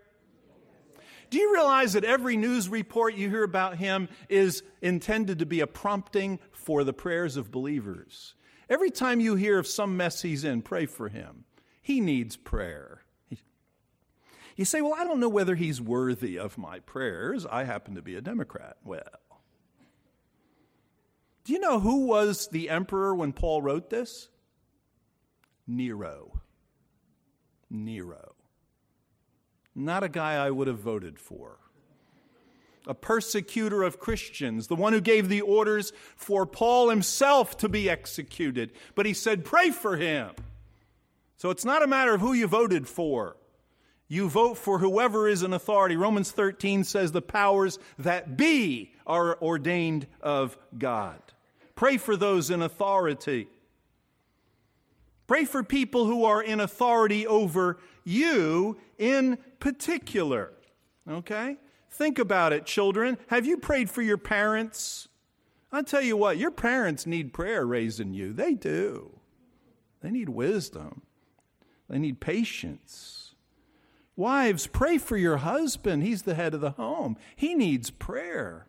Do 1.30 1.38
you 1.38 1.54
realize 1.54 1.94
that 1.94 2.06
every 2.06 2.38
news 2.38 2.70
report 2.70 3.14
you 3.14 3.30
hear 3.30 3.44
about 3.44 3.78
him 3.78 4.10
is 4.30 4.64
intended 4.82 5.40
to 5.40 5.46
be 5.46 5.60
a 5.60 5.68
prompting 5.68 6.40
for 6.52 6.84
the 6.84 6.94
prayers 6.94 7.36
of 7.38 7.52
believers? 7.52 8.34
Every 8.70 8.90
time 8.90 9.20
you 9.20 9.36
hear 9.36 9.60
of 9.60 9.68
some 9.68 9.98
mess 9.98 10.22
he's 10.22 10.44
in, 10.44 10.62
pray 10.62 10.86
for 10.86 11.10
him. 11.10 11.44
He 11.82 12.00
needs 12.00 12.36
prayer. 12.36 12.99
You 14.60 14.66
say, 14.66 14.82
Well, 14.82 14.94
I 14.94 15.06
don't 15.06 15.22
know 15.22 15.30
whether 15.30 15.56
he's 15.56 15.80
worthy 15.80 16.38
of 16.38 16.58
my 16.58 16.80
prayers. 16.80 17.46
I 17.46 17.64
happen 17.64 17.96
to 17.96 18.02
be 18.02 18.16
a 18.16 18.22
Democrat. 18.22 18.76
Well, 18.84 19.00
do 21.46 21.54
you 21.54 21.62
know 21.62 21.80
who 21.80 22.08
was 22.08 22.50
the 22.50 22.70
emperor 22.70 23.16
when 23.16 23.32
Paul 23.32 23.62
wrote 23.62 23.90
this? 23.90 24.28
Nero. 25.66 26.42
Nero. 27.70 28.36
Not 29.74 30.04
a 30.04 30.10
guy 30.10 30.34
I 30.34 30.52
would 30.52 30.68
have 30.68 30.80
voted 30.80 31.20
for. 31.20 31.60
A 32.86 32.94
persecutor 32.94 33.82
of 33.82 33.98
Christians, 33.98 34.68
the 34.68 34.76
one 34.76 34.92
who 34.92 35.00
gave 35.00 35.30
the 35.30 35.40
orders 35.40 35.94
for 36.18 36.46
Paul 36.46 36.90
himself 36.90 37.56
to 37.60 37.70
be 37.70 37.90
executed. 37.90 38.74
But 38.94 39.06
he 39.06 39.14
said, 39.14 39.46
Pray 39.46 39.70
for 39.70 39.96
him. 39.96 40.32
So 41.38 41.50
it's 41.50 41.64
not 41.64 41.82
a 41.82 41.88
matter 41.88 42.14
of 42.14 42.20
who 42.20 42.34
you 42.34 42.48
voted 42.48 42.90
for. 42.90 43.38
You 44.12 44.28
vote 44.28 44.58
for 44.58 44.80
whoever 44.80 45.28
is 45.28 45.44
in 45.44 45.54
authority. 45.54 45.96
Romans 45.96 46.32
13 46.32 46.84
says 46.84 47.12
the 47.12 47.22
powers 47.22 47.78
that 48.00 48.36
be 48.36 48.92
are 49.06 49.40
ordained 49.40 50.08
of 50.20 50.58
God. 50.78 51.22
Pray 51.76 51.98
for 51.98 52.18
those 52.18 52.50
in 52.50 52.64
authority. 52.64 53.48
Pray 55.28 55.46
for 55.46 55.64
people 55.64 56.08
who 56.08 56.26
are 56.26 56.42
in 56.42 56.60
authority 56.60 57.28
over 57.28 57.78
you 58.04 58.78
in 58.98 59.38
particular. 59.60 60.54
Okay? 61.08 61.58
Think 61.92 62.18
about 62.18 62.52
it, 62.52 62.66
children. 62.66 63.16
Have 63.28 63.46
you 63.46 63.58
prayed 63.58 63.92
for 63.92 64.02
your 64.02 64.18
parents? 64.18 65.08
I'll 65.72 65.84
tell 65.84 66.02
you 66.02 66.18
what, 66.18 66.38
your 66.38 66.50
parents 66.50 67.06
need 67.06 67.32
prayer 67.32 67.64
raising 67.64 68.14
you. 68.14 68.34
They 68.34 68.56
do. 68.56 69.20
They 70.02 70.10
need 70.10 70.30
wisdom, 70.30 71.04
they 71.88 72.00
need 72.00 72.20
patience. 72.20 73.19
Wives, 74.20 74.68
pray 74.68 74.98
for 74.98 75.16
your 75.16 75.38
husband. 75.38 76.04
He's 76.04 76.24
the 76.24 76.36
head 76.36 76.54
of 76.54 76.60
the 76.60 76.72
home, 76.72 77.16
he 77.38 77.56
needs 77.56 77.90
prayer. 77.90 78.68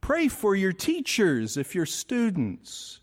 Pray 0.00 0.26
for 0.26 0.56
your 0.56 0.72
teachers 0.72 1.56
if 1.56 1.72
you're 1.72 1.86
students. 1.86 2.98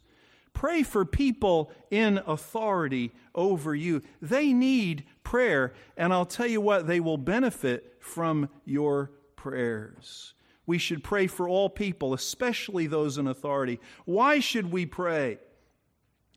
Pray 0.52 0.84
for 0.84 1.06
people 1.06 1.72
in 1.89 2.19
authority 2.28 3.13
over 3.34 3.74
you. 3.74 4.02
They 4.22 4.52
need 4.52 5.06
prayer, 5.24 5.74
and 5.96 6.12
I'll 6.12 6.26
tell 6.26 6.48
you 6.48 6.60
what, 6.60 6.86
they 6.86 7.00
will 7.00 7.17
benefit 7.17 7.96
from 8.02 8.50
your 8.65 9.10
prayers. 9.38 10.34
We 10.65 10.78
should 10.78 11.02
pray 11.02 11.28
for 11.28 11.48
all 11.48 11.69
people, 11.69 12.13
especially 12.13 12.88
those 12.88 13.17
in 13.17 13.28
authority. 13.28 13.80
Why 14.04 14.41
should 14.41 14.69
we 14.69 14.86
pray? 14.86 15.39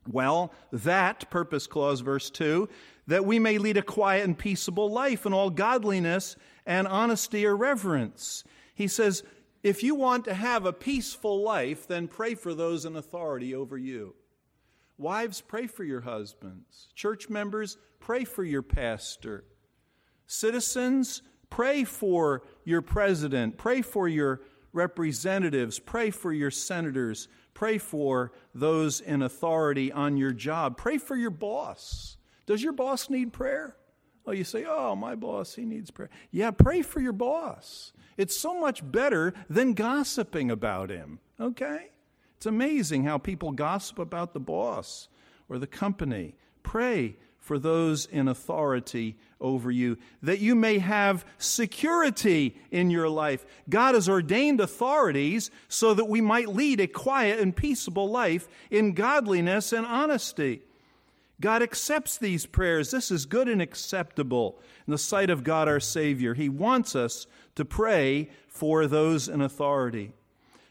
Well, 0.09 0.53
that, 0.71 1.29
purpose 1.29 1.67
clause, 1.67 1.99
verse 1.99 2.29
2, 2.29 2.69
that 3.07 3.25
we 3.25 3.39
may 3.39 3.57
lead 3.57 3.77
a 3.77 3.81
quiet 3.81 4.25
and 4.25 4.37
peaceable 4.37 4.91
life 4.91 5.25
in 5.25 5.33
all 5.33 5.49
godliness 5.49 6.35
and 6.65 6.87
honesty 6.87 7.45
or 7.45 7.55
reverence. 7.55 8.43
He 8.75 8.87
says, 8.87 9.23
if 9.63 9.81
you 9.81 9.95
want 9.95 10.25
to 10.25 10.33
have 10.33 10.65
a 10.65 10.73
peaceful 10.73 11.41
life, 11.41 11.87
then 11.87 12.07
pray 12.07 12.35
for 12.35 12.53
those 12.53 12.85
in 12.85 12.95
authority 12.95 13.55
over 13.55 13.77
you. 13.77 14.15
Wives, 14.97 15.41
pray 15.41 15.67
for 15.67 15.83
your 15.83 16.01
husbands. 16.01 16.89
Church 16.95 17.29
members, 17.29 17.77
pray 17.99 18.23
for 18.23 18.43
your 18.43 18.61
pastor. 18.61 19.45
Citizens, 20.25 21.21
pray 21.49 21.83
for 21.83 22.43
your 22.65 22.81
president. 22.81 23.57
Pray 23.57 23.81
for 23.81 24.07
your 24.07 24.41
representatives. 24.73 25.79
Pray 25.79 26.09
for 26.09 26.33
your 26.33 26.51
senators. 26.51 27.27
Pray 27.53 27.77
for 27.77 28.33
those 28.53 28.99
in 28.99 29.21
authority 29.21 29.91
on 29.91 30.17
your 30.17 30.33
job. 30.33 30.77
Pray 30.77 30.97
for 30.97 31.15
your 31.15 31.31
boss. 31.31 32.16
Does 32.47 32.63
your 32.63 32.73
boss 32.73 33.11
need 33.11 33.31
prayer? 33.33 33.75
Oh, 34.25 34.31
you 34.31 34.43
say, 34.43 34.65
oh, 34.67 34.95
my 34.95 35.15
boss, 35.15 35.53
he 35.53 35.63
needs 35.63 35.91
prayer. 35.91 36.09
Yeah, 36.31 36.51
pray 36.51 36.81
for 36.81 36.99
your 36.99 37.13
boss. 37.13 37.93
It's 38.17 38.37
so 38.37 38.59
much 38.59 38.81
better 38.83 39.33
than 39.49 39.73
gossiping 39.73 40.49
about 40.49 40.89
him, 40.89 41.19
okay? 41.39 41.91
It's 42.35 42.45
amazing 42.45 43.03
how 43.03 43.19
people 43.19 43.51
gossip 43.51 43.99
about 43.99 44.33
the 44.33 44.39
boss 44.39 45.07
or 45.47 45.59
the 45.59 45.67
company. 45.67 46.35
Pray 46.63 47.15
for 47.37 47.57
those 47.57 48.05
in 48.05 48.27
authority 48.27 49.15
over 49.39 49.71
you, 49.71 49.97
that 50.21 50.39
you 50.39 50.55
may 50.55 50.79
have 50.79 51.25
security 51.37 52.59
in 52.71 52.89
your 52.89 53.07
life. 53.07 53.45
God 53.69 53.95
has 53.95 54.09
ordained 54.09 54.59
authorities 54.59 55.49
so 55.69 55.93
that 55.93 56.09
we 56.09 56.19
might 56.19 56.49
lead 56.49 56.81
a 56.81 56.87
quiet 56.87 57.39
and 57.39 57.55
peaceable 57.55 58.09
life 58.09 58.49
in 58.69 58.93
godliness 58.93 59.71
and 59.71 59.85
honesty. 59.85 60.63
God 61.39 61.61
accepts 61.61 62.17
these 62.17 62.45
prayers. 62.45 62.89
This 62.89 63.11
is 63.11 63.25
good 63.25 63.47
and 63.47 63.61
acceptable 63.61 64.59
in 64.87 64.91
the 64.91 64.97
sight 64.97 65.29
of 65.29 65.43
God 65.43 65.67
our 65.67 65.79
Savior. 65.79 66.33
He 66.33 66.49
wants 66.49 66.95
us 66.95 67.27
to 67.55 67.63
pray 67.63 68.29
for 68.47 68.87
those 68.87 69.27
in 69.27 69.41
authority. 69.41 70.13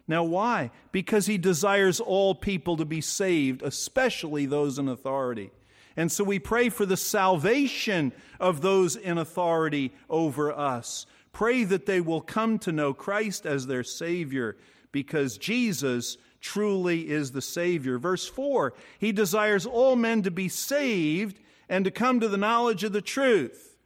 Now, 0.09 0.24
why? 0.24 0.70
Because 0.92 1.26
He 1.26 1.38
desires 1.38 2.00
all 2.00 2.35
people 2.35 2.76
to 2.76 2.85
be 2.85 3.00
saved, 3.00 3.62
especially 3.62 4.46
those 4.46 4.79
in 4.79 4.88
authority. 4.88 5.50
And 5.96 6.12
so 6.12 6.24
we 6.24 6.38
pray 6.38 6.68
for 6.68 6.85
the 6.85 6.96
salvation 6.96 8.12
of 8.38 8.61
those 8.61 8.96
in 8.96 9.18
authority 9.18 9.92
over 10.11 10.52
us. 10.52 11.07
Pray 11.33 11.64
that 11.64 11.87
they 11.87 12.00
will 12.00 12.20
come 12.20 12.59
to 12.61 12.72
know 12.72 12.92
Christ 12.92 13.46
as 13.46 13.66
their 13.66 13.85
Savior 13.85 14.57
because 14.92 15.38
Jesus 15.38 16.18
truly 16.46 17.11
is 17.11 17.32
the 17.32 17.42
Savior. 17.42 17.98
Verse 17.98 18.28
4 18.28 18.72
He 19.00 19.11
desires 19.11 19.66
all 19.66 19.96
men 19.96 20.22
to 20.22 20.30
be 20.30 20.48
saved 20.48 21.40
and 21.68 21.85
to 21.85 21.90
come 21.90 22.20
to 22.20 22.28
the 22.28 22.37
knowledge 22.37 22.85
of 22.85 22.92
the 22.92 23.02
truth. 23.02 23.76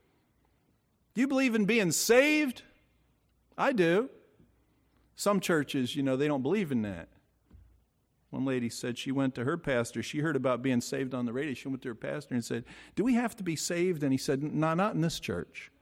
Do 1.15 1.23
you 1.23 1.27
believe 1.27 1.55
in 1.55 1.65
being 1.65 1.91
saved? 1.91 2.63
I 3.57 3.73
do. 3.73 4.11
Some 5.17 5.41
churches, 5.41 5.97
you 5.97 6.03
know, 6.03 6.17
they 6.17 6.29
don't 6.29 6.43
believe 6.43 6.71
in 6.71 6.83
that. 6.83 7.09
One 8.29 8.45
lady 8.45 8.69
said 8.69 8.99
she 8.99 9.11
went 9.11 9.35
to 9.37 9.45
her 9.45 9.57
pastor. 9.57 10.03
She 10.03 10.21
heard 10.21 10.37
about 10.37 10.63
being 10.63 10.83
saved 10.83 11.15
on 11.15 11.25
the 11.25 11.33
radio. 11.33 11.55
She 11.55 11.69
went 11.69 11.81
to 11.83 11.89
her 11.89 11.95
pastor 11.95 12.35
and 12.35 12.45
said, 12.45 12.65
Do 12.95 13.05
we 13.05 13.15
have 13.15 13.35
to 13.37 13.43
be 13.43 13.57
saved? 13.57 14.03
And 14.03 14.13
he 14.13 14.19
said, 14.19 14.43
No, 14.43 14.75
not 14.75 14.95
in 14.95 15.01
this 15.01 15.19
church. 15.19 15.73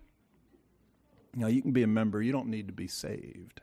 Now, 1.34 1.48
you 1.48 1.60
can 1.60 1.72
be 1.72 1.82
a 1.82 1.88
member, 1.88 2.22
you 2.22 2.32
don't 2.32 2.48
need 2.48 2.68
to 2.68 2.72
be 2.72 2.88
saved. 2.88 3.60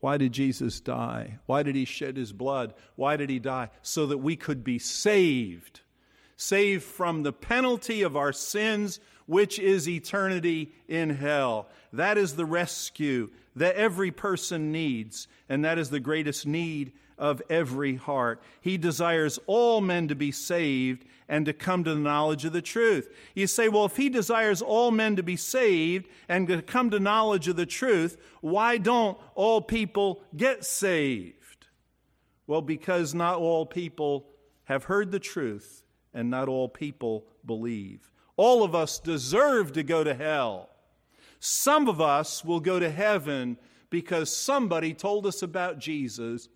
Why 0.00 0.16
did 0.16 0.32
Jesus 0.32 0.80
die? 0.80 1.38
Why 1.46 1.62
did 1.62 1.74
he 1.74 1.84
shed 1.84 2.16
his 2.16 2.32
blood? 2.32 2.74
Why 2.94 3.16
did 3.16 3.30
he 3.30 3.38
die? 3.38 3.70
So 3.82 4.06
that 4.06 4.18
we 4.18 4.36
could 4.36 4.62
be 4.62 4.78
saved. 4.78 5.80
Saved 6.40 6.84
from 6.84 7.24
the 7.24 7.32
penalty 7.32 8.02
of 8.02 8.16
our 8.16 8.32
sins, 8.32 9.00
which 9.26 9.58
is 9.58 9.88
eternity 9.88 10.72
in 10.86 11.10
hell. 11.10 11.68
That 11.92 12.16
is 12.16 12.36
the 12.36 12.46
rescue 12.46 13.30
that 13.56 13.74
every 13.74 14.12
person 14.12 14.70
needs, 14.70 15.26
and 15.48 15.64
that 15.64 15.78
is 15.78 15.90
the 15.90 15.98
greatest 15.98 16.46
need 16.46 16.92
of 17.18 17.42
every 17.50 17.96
heart. 17.96 18.40
He 18.60 18.78
desires 18.78 19.40
all 19.48 19.80
men 19.80 20.06
to 20.08 20.14
be 20.14 20.30
saved 20.30 21.04
and 21.28 21.44
to 21.46 21.52
come 21.52 21.82
to 21.82 21.92
the 21.92 22.00
knowledge 22.00 22.44
of 22.44 22.52
the 22.52 22.62
truth. 22.62 23.12
You 23.34 23.48
say, 23.48 23.68
well, 23.68 23.86
if 23.86 23.96
he 23.96 24.08
desires 24.08 24.62
all 24.62 24.92
men 24.92 25.16
to 25.16 25.24
be 25.24 25.34
saved 25.34 26.06
and 26.28 26.46
to 26.46 26.62
come 26.62 26.90
to 26.90 27.00
knowledge 27.00 27.48
of 27.48 27.56
the 27.56 27.66
truth, 27.66 28.16
why 28.42 28.78
don't 28.78 29.18
all 29.34 29.60
people 29.60 30.22
get 30.36 30.64
saved? 30.64 31.66
Well, 32.46 32.62
because 32.62 33.12
not 33.12 33.38
all 33.38 33.66
people 33.66 34.28
have 34.66 34.84
heard 34.84 35.10
the 35.10 35.18
truth 35.18 35.82
and 36.18 36.30
not 36.30 36.48
all 36.48 36.68
people 36.68 37.24
believe. 37.46 38.10
All 38.36 38.64
of 38.64 38.74
us 38.74 38.98
deserve 38.98 39.72
to 39.74 39.84
go 39.84 40.02
to 40.02 40.14
hell. 40.14 40.68
Some 41.38 41.88
of 41.88 42.00
us 42.00 42.44
will 42.44 42.58
go 42.58 42.80
to 42.80 42.90
heaven 42.90 43.56
because 43.88 44.36
somebody 44.36 44.94
told 44.94 45.26
us 45.26 45.42
about 45.42 45.78
Jesus 45.78 46.48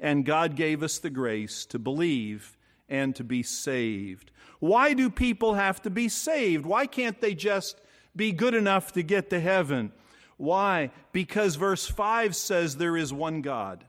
and 0.00 0.24
God 0.24 0.56
gave 0.56 0.82
us 0.82 0.98
the 0.98 1.10
grace 1.10 1.66
to 1.66 1.78
believe 1.78 2.56
and 2.88 3.14
to 3.16 3.24
be 3.24 3.42
saved. 3.42 4.30
Why 4.58 4.94
do 4.94 5.10
people 5.10 5.52
have 5.52 5.82
to 5.82 5.90
be 5.90 6.08
saved? 6.08 6.64
Why 6.64 6.86
can't 6.86 7.20
they 7.20 7.34
just 7.34 7.78
be 8.16 8.32
good 8.32 8.54
enough 8.54 8.92
to 8.92 9.02
get 9.02 9.28
to 9.28 9.38
heaven? 9.38 9.92
Why? 10.38 10.92
Because 11.12 11.56
verse 11.56 11.86
5 11.86 12.34
says 12.34 12.78
there 12.78 12.96
is 12.96 13.12
one 13.12 13.42
God 13.42 13.84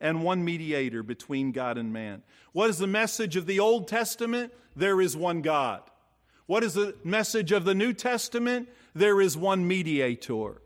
and 0.00 0.22
one 0.22 0.44
mediator 0.44 1.02
between 1.02 1.52
God 1.52 1.78
and 1.78 1.92
man. 1.92 2.22
What 2.52 2.70
is 2.70 2.78
the 2.78 2.86
message 2.86 3.36
of 3.36 3.46
the 3.46 3.60
Old 3.60 3.88
Testament? 3.88 4.52
There 4.76 5.00
is 5.00 5.16
one 5.16 5.42
God. 5.42 5.82
What 6.46 6.62
is 6.62 6.74
the 6.74 6.94
message 7.04 7.52
of 7.52 7.64
the 7.64 7.74
New 7.74 7.92
Testament? 7.92 8.68
There 8.94 9.20
is 9.20 9.36
one 9.36 9.66
mediator. 9.66 10.60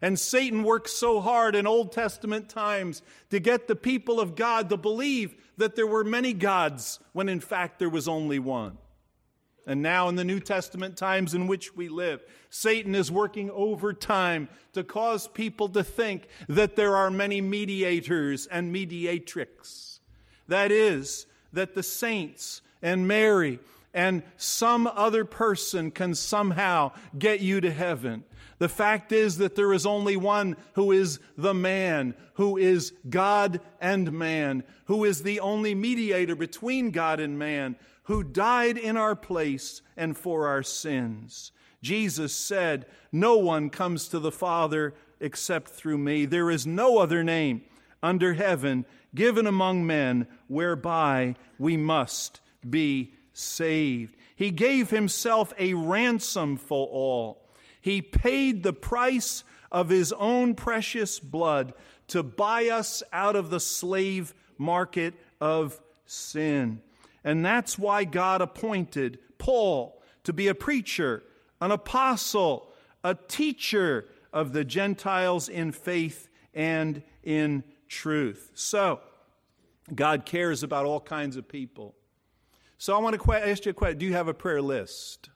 And 0.00 0.18
Satan 0.18 0.64
worked 0.64 0.90
so 0.90 1.20
hard 1.20 1.54
in 1.54 1.66
Old 1.66 1.92
Testament 1.92 2.48
times 2.48 3.02
to 3.30 3.40
get 3.40 3.66
the 3.66 3.76
people 3.76 4.20
of 4.20 4.36
God 4.36 4.68
to 4.68 4.76
believe 4.76 5.34
that 5.56 5.76
there 5.76 5.86
were 5.86 6.04
many 6.04 6.32
gods 6.32 7.00
when 7.12 7.28
in 7.28 7.40
fact 7.40 7.78
there 7.78 7.88
was 7.88 8.06
only 8.06 8.38
one. 8.38 8.76
And 9.66 9.80
now, 9.82 10.08
in 10.08 10.16
the 10.16 10.24
New 10.24 10.40
Testament 10.40 10.96
times 10.96 11.32
in 11.34 11.46
which 11.46 11.74
we 11.74 11.88
live, 11.88 12.22
Satan 12.50 12.94
is 12.94 13.10
working 13.10 13.50
overtime 13.50 14.48
to 14.74 14.84
cause 14.84 15.26
people 15.26 15.68
to 15.70 15.82
think 15.82 16.28
that 16.48 16.76
there 16.76 16.96
are 16.96 17.10
many 17.10 17.40
mediators 17.40 18.46
and 18.46 18.72
mediatrix. 18.72 20.00
That 20.48 20.70
is, 20.70 21.26
that 21.52 21.74
the 21.74 21.82
saints 21.82 22.60
and 22.82 23.08
Mary 23.08 23.58
and 23.94 24.22
some 24.36 24.86
other 24.86 25.24
person 25.24 25.90
can 25.90 26.14
somehow 26.14 26.92
get 27.16 27.40
you 27.40 27.60
to 27.60 27.70
heaven. 27.70 28.24
The 28.58 28.68
fact 28.68 29.12
is 29.12 29.38
that 29.38 29.54
there 29.54 29.72
is 29.72 29.86
only 29.86 30.16
one 30.16 30.56
who 30.74 30.92
is 30.92 31.20
the 31.36 31.54
man, 31.54 32.14
who 32.34 32.56
is 32.56 32.92
God 33.08 33.60
and 33.80 34.12
man, 34.12 34.64
who 34.86 35.04
is 35.04 35.22
the 35.22 35.40
only 35.40 35.74
mediator 35.74 36.36
between 36.36 36.90
God 36.90 37.20
and 37.20 37.38
man, 37.38 37.76
who 38.04 38.22
died 38.22 38.78
in 38.78 38.96
our 38.96 39.16
place 39.16 39.82
and 39.96 40.16
for 40.16 40.46
our 40.46 40.62
sins. 40.62 41.52
Jesus 41.82 42.34
said, 42.34 42.86
No 43.12 43.36
one 43.36 43.70
comes 43.70 44.08
to 44.08 44.18
the 44.18 44.32
Father 44.32 44.94
except 45.20 45.70
through 45.70 45.98
me. 45.98 46.24
There 46.24 46.50
is 46.50 46.66
no 46.66 46.98
other 46.98 47.22
name 47.22 47.62
under 48.02 48.34
heaven 48.34 48.84
given 49.14 49.46
among 49.46 49.86
men 49.86 50.26
whereby 50.48 51.36
we 51.58 51.76
must 51.76 52.40
be 52.68 53.14
saved. 53.32 54.16
He 54.36 54.50
gave 54.50 54.90
himself 54.90 55.52
a 55.58 55.74
ransom 55.74 56.56
for 56.56 56.86
all 56.88 57.44
he 57.84 58.00
paid 58.00 58.62
the 58.62 58.72
price 58.72 59.44
of 59.70 59.90
his 59.90 60.10
own 60.14 60.54
precious 60.54 61.20
blood 61.20 61.74
to 62.08 62.22
buy 62.22 62.68
us 62.68 63.02
out 63.12 63.36
of 63.36 63.50
the 63.50 63.60
slave 63.60 64.32
market 64.56 65.12
of 65.38 65.78
sin. 66.06 66.80
And 67.24 67.44
that's 67.44 67.78
why 67.78 68.04
God 68.04 68.42
appointed 68.42 69.18
Paul 69.38 70.02
to 70.24 70.32
be 70.32 70.48
a 70.48 70.54
preacher, 70.54 71.22
an 71.60 71.70
apostle, 71.70 72.70
a 73.02 73.14
teacher 73.14 74.06
of 74.32 74.52
the 74.52 74.64
Gentiles 74.64 75.48
in 75.48 75.72
faith 75.72 76.28
and 76.52 77.02
in 77.22 77.64
truth. 77.88 78.50
So, 78.54 79.00
God 79.94 80.24
cares 80.26 80.62
about 80.62 80.86
all 80.86 81.00
kinds 81.00 81.36
of 81.36 81.48
people. 81.48 81.94
So, 82.78 82.94
I 82.94 83.00
want 83.00 83.20
to 83.20 83.32
ask 83.32 83.64
you 83.64 83.70
a 83.70 83.74
question 83.74 83.98
Do 83.98 84.06
you 84.06 84.12
have 84.14 84.28
a 84.28 84.34
prayer 84.34 84.62
list? 84.62 85.30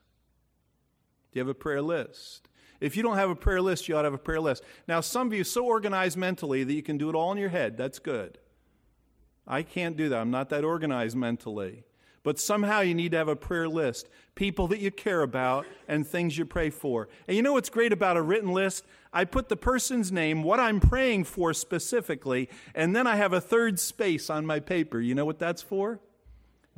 Do 1.31 1.39
you 1.39 1.41
have 1.41 1.49
a 1.49 1.55
prayer 1.55 1.81
list? 1.81 2.47
If 2.79 2.95
you 2.95 3.03
don't 3.03 3.17
have 3.17 3.29
a 3.29 3.35
prayer 3.35 3.61
list, 3.61 3.87
you 3.87 3.97
ought 3.97 4.03
to 4.03 4.07
have 4.07 4.13
a 4.13 4.17
prayer 4.17 4.39
list. 4.39 4.63
Now, 4.87 5.01
some 5.01 5.27
of 5.27 5.33
you 5.33 5.43
so 5.43 5.65
organized 5.65 6.17
mentally 6.17 6.63
that 6.63 6.73
you 6.73 6.81
can 6.81 6.97
do 6.97 7.09
it 7.09 7.15
all 7.15 7.31
in 7.31 7.37
your 7.37 7.49
head. 7.49 7.77
That's 7.77 7.99
good. 7.99 8.37
I 9.49 9.63
can't 9.63 9.97
do 9.97 10.09
that. 10.09 10.19
I'm 10.19 10.31
not 10.31 10.49
that 10.49 10.63
organized 10.63 11.17
mentally. 11.17 11.83
But 12.21 12.39
somehow 12.39 12.81
you 12.81 12.93
need 12.93 13.11
to 13.11 13.17
have 13.17 13.27
a 13.27 13.35
prayer 13.35 13.67
list 13.67 14.07
people 14.35 14.67
that 14.67 14.79
you 14.79 14.91
care 14.91 15.21
about 15.21 15.65
and 15.87 16.07
things 16.07 16.37
you 16.37 16.45
pray 16.45 16.69
for. 16.69 17.09
And 17.27 17.35
you 17.35 17.43
know 17.43 17.53
what's 17.53 17.69
great 17.69 17.91
about 17.91 18.15
a 18.15 18.21
written 18.21 18.53
list? 18.53 18.85
I 19.11 19.25
put 19.25 19.49
the 19.49 19.57
person's 19.57 20.13
name, 20.13 20.43
what 20.43 20.61
I'm 20.61 20.79
praying 20.79 21.25
for 21.25 21.53
specifically, 21.53 22.47
and 22.73 22.95
then 22.95 23.05
I 23.05 23.17
have 23.17 23.33
a 23.33 23.41
third 23.41 23.79
space 23.79 24.29
on 24.29 24.45
my 24.45 24.61
paper. 24.61 25.01
You 25.01 25.15
know 25.15 25.25
what 25.25 25.39
that's 25.39 25.61
for? 25.61 25.99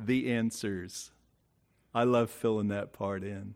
The 0.00 0.32
answers. 0.32 1.12
I 1.94 2.04
love 2.04 2.30
filling 2.30 2.68
that 2.68 2.92
part 2.92 3.22
in. 3.22 3.54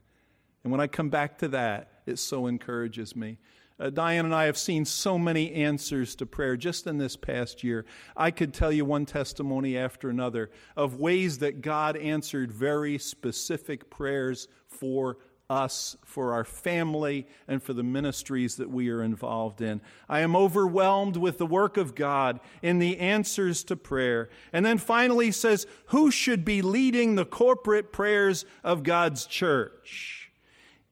And 0.62 0.70
when 0.70 0.81
I 0.81 0.87
come 0.87 1.09
back 1.09 1.38
to 1.38 1.48
that, 1.48 1.90
it 2.07 2.18
so 2.18 2.46
encourages 2.46 3.16
me. 3.16 3.38
Uh, 3.79 3.91
Diane 3.91 4.25
and 4.25 4.35
I 4.35 4.45
have 4.45 4.57
seen 4.57 4.85
so 4.85 5.19
many 5.19 5.53
answers 5.53 6.15
to 6.17 6.27
prayer 6.27 6.57
just 6.57 6.87
in 6.87 6.99
this 6.99 7.17
past 7.17 7.62
year. 7.62 7.85
I 8.17 8.31
could 8.31 8.55
tell 8.55 8.73
you 8.73 8.85
one 8.85 9.05
testimony 9.05 9.77
after 9.77 10.09
another 10.09 10.51
of 10.77 10.99
ways 10.99 11.39
that 11.39 11.61
God 11.61 11.97
answered 11.97 12.51
very 12.51 12.99
specific 12.99 13.91
prayers 13.91 14.49
for 14.67 15.19
us, 15.49 15.97
for 16.05 16.33
our 16.33 16.45
family, 16.45 17.27
and 17.47 17.62
for 17.62 17.73
the 17.73 17.83
ministries 17.83 18.57
that 18.57 18.71
we 18.71 18.89
are 18.89 19.03
involved 19.03 19.61
in. 19.61 19.81
I 20.09 20.21
am 20.21 20.35
overwhelmed 20.35 21.17
with 21.17 21.39
the 21.39 21.47
work 21.47 21.77
of 21.77 21.95
God 21.95 22.41
in 22.62 22.79
the 22.79 22.99
answers 22.99 23.62
to 23.65 23.77
prayer. 23.77 24.29
And 24.53 24.67
then 24.67 24.79
finally, 24.79 25.31
says, 25.31 25.67
Who 25.89 26.11
should 26.11 26.45
be 26.45 26.62
leading 26.62 27.15
the 27.15 27.27
corporate 27.27 27.93
prayers 27.93 28.45
of 28.65 28.83
God's 28.83 29.27
church? 29.27 30.27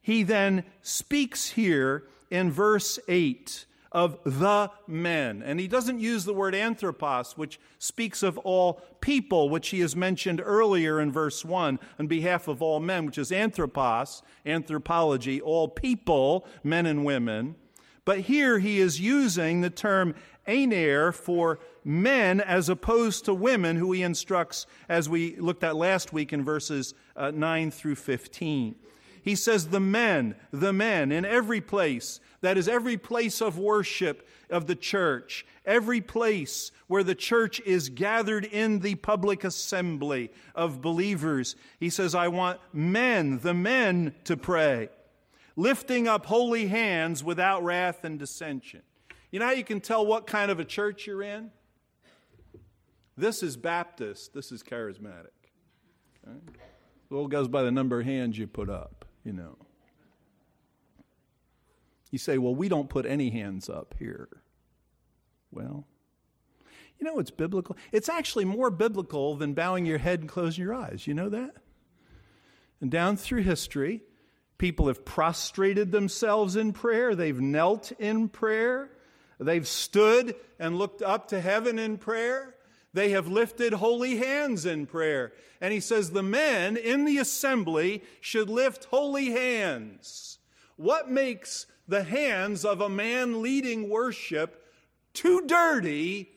he 0.04 0.22
then 0.22 0.62
speaks 0.82 1.48
here 1.48 2.06
in 2.30 2.50
verse 2.50 2.98
8 3.08 3.66
of 3.94 4.18
the 4.24 4.70
men. 4.88 5.40
And 5.42 5.60
he 5.60 5.68
doesn't 5.68 6.00
use 6.00 6.24
the 6.24 6.34
word 6.34 6.54
anthropos, 6.54 7.34
which 7.36 7.60
speaks 7.78 8.24
of 8.24 8.36
all 8.38 8.82
people, 9.00 9.48
which 9.48 9.68
he 9.68 9.80
has 9.80 9.94
mentioned 9.94 10.42
earlier 10.44 11.00
in 11.00 11.12
verse 11.12 11.44
1 11.44 11.78
on 12.00 12.06
behalf 12.08 12.48
of 12.48 12.60
all 12.60 12.80
men, 12.80 13.06
which 13.06 13.18
is 13.18 13.30
anthropos, 13.30 14.22
anthropology, 14.44 15.40
all 15.40 15.68
people, 15.68 16.44
men 16.64 16.86
and 16.86 17.04
women. 17.04 17.54
But 18.04 18.20
here 18.20 18.58
he 18.58 18.80
is 18.80 19.00
using 19.00 19.60
the 19.60 19.70
term 19.70 20.14
aner 20.46 21.12
for 21.12 21.60
men 21.84 22.40
as 22.40 22.68
opposed 22.68 23.24
to 23.26 23.32
women, 23.32 23.76
who 23.76 23.92
he 23.92 24.02
instructs, 24.02 24.66
as 24.88 25.08
we 25.08 25.36
looked 25.36 25.64
at 25.64 25.76
last 25.76 26.12
week 26.12 26.32
in 26.32 26.44
verses 26.44 26.94
uh, 27.16 27.30
9 27.30 27.70
through 27.70 27.94
15. 27.94 28.74
He 29.24 29.34
says, 29.34 29.68
The 29.68 29.80
men, 29.80 30.36
the 30.52 30.72
men, 30.72 31.10
in 31.10 31.24
every 31.24 31.60
place, 31.60 32.20
that 32.42 32.58
is, 32.58 32.68
every 32.68 32.98
place 32.98 33.40
of 33.40 33.58
worship 33.58 34.28
of 34.50 34.66
the 34.66 34.76
church, 34.76 35.46
every 35.64 36.02
place 36.02 36.70
where 36.88 37.02
the 37.02 37.14
church 37.14 37.58
is 37.60 37.88
gathered 37.88 38.44
in 38.44 38.80
the 38.80 38.96
public 38.96 39.42
assembly 39.42 40.30
of 40.54 40.82
believers. 40.82 41.56
He 41.80 41.88
says, 41.88 42.14
I 42.14 42.28
want 42.28 42.60
men, 42.72 43.38
the 43.38 43.54
men, 43.54 44.14
to 44.24 44.36
pray, 44.36 44.90
lifting 45.56 46.06
up 46.06 46.26
holy 46.26 46.66
hands 46.66 47.24
without 47.24 47.64
wrath 47.64 48.04
and 48.04 48.18
dissension. 48.18 48.82
You 49.30 49.40
know 49.40 49.46
how 49.46 49.52
you 49.52 49.64
can 49.64 49.80
tell 49.80 50.04
what 50.04 50.26
kind 50.26 50.50
of 50.50 50.60
a 50.60 50.64
church 50.64 51.06
you're 51.06 51.22
in? 51.22 51.50
This 53.16 53.42
is 53.42 53.56
Baptist, 53.56 54.34
this 54.34 54.52
is 54.52 54.62
charismatic. 54.62 55.28
It 56.26 57.14
all 57.14 57.28
goes 57.28 57.48
by 57.48 57.62
the 57.62 57.70
number 57.70 58.00
of 58.00 58.06
hands 58.06 58.36
you 58.36 58.46
put 58.46 58.68
up, 58.68 59.03
you 59.24 59.32
know. 59.32 59.56
You 62.10 62.18
say, 62.18 62.38
well, 62.38 62.54
we 62.54 62.68
don't 62.68 62.88
put 62.88 63.06
any 63.06 63.30
hands 63.30 63.68
up 63.68 63.94
here. 63.98 64.28
Well, 65.50 65.86
you 66.98 67.04
know 67.04 67.18
it's 67.18 67.30
biblical? 67.30 67.76
It's 67.90 68.08
actually 68.08 68.44
more 68.44 68.70
biblical 68.70 69.34
than 69.34 69.54
bowing 69.54 69.84
your 69.84 69.98
head 69.98 70.20
and 70.20 70.28
closing 70.28 70.62
your 70.62 70.74
eyes. 70.74 71.06
You 71.06 71.14
know 71.14 71.28
that? 71.28 71.56
And 72.80 72.90
down 72.90 73.16
through 73.16 73.42
history, 73.42 74.02
people 74.58 74.86
have 74.86 75.04
prostrated 75.04 75.90
themselves 75.90 76.54
in 76.54 76.72
prayer, 76.72 77.14
they've 77.14 77.40
knelt 77.40 77.92
in 77.92 78.28
prayer, 78.28 78.90
they've 79.40 79.66
stood 79.66 80.36
and 80.58 80.78
looked 80.78 81.02
up 81.02 81.28
to 81.28 81.40
heaven 81.40 81.78
in 81.78 81.98
prayer. 81.98 82.53
They 82.94 83.10
have 83.10 83.26
lifted 83.26 83.74
holy 83.74 84.16
hands 84.16 84.64
in 84.64 84.86
prayer. 84.86 85.32
And 85.60 85.72
he 85.72 85.80
says 85.80 86.10
the 86.10 86.22
men 86.22 86.76
in 86.76 87.04
the 87.04 87.18
assembly 87.18 88.02
should 88.20 88.48
lift 88.48 88.84
holy 88.86 89.32
hands. 89.32 90.38
What 90.76 91.10
makes 91.10 91.66
the 91.88 92.04
hands 92.04 92.64
of 92.64 92.80
a 92.80 92.88
man 92.88 93.42
leading 93.42 93.88
worship 93.88 94.64
too 95.12 95.42
dirty 95.46 96.30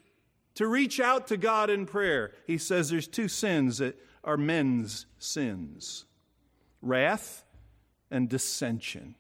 to 0.55 0.67
reach 0.67 0.99
out 0.99 1.27
to 1.27 1.37
God 1.37 1.69
in 1.69 1.85
prayer? 1.85 2.33
He 2.47 2.57
says 2.57 2.89
there's 2.89 3.07
two 3.07 3.27
sins 3.27 3.77
that 3.77 3.97
are 4.23 4.37
men's 4.37 5.05
sins 5.19 6.05
wrath 6.81 7.43
and 8.09 8.29
dissension. 8.29 9.15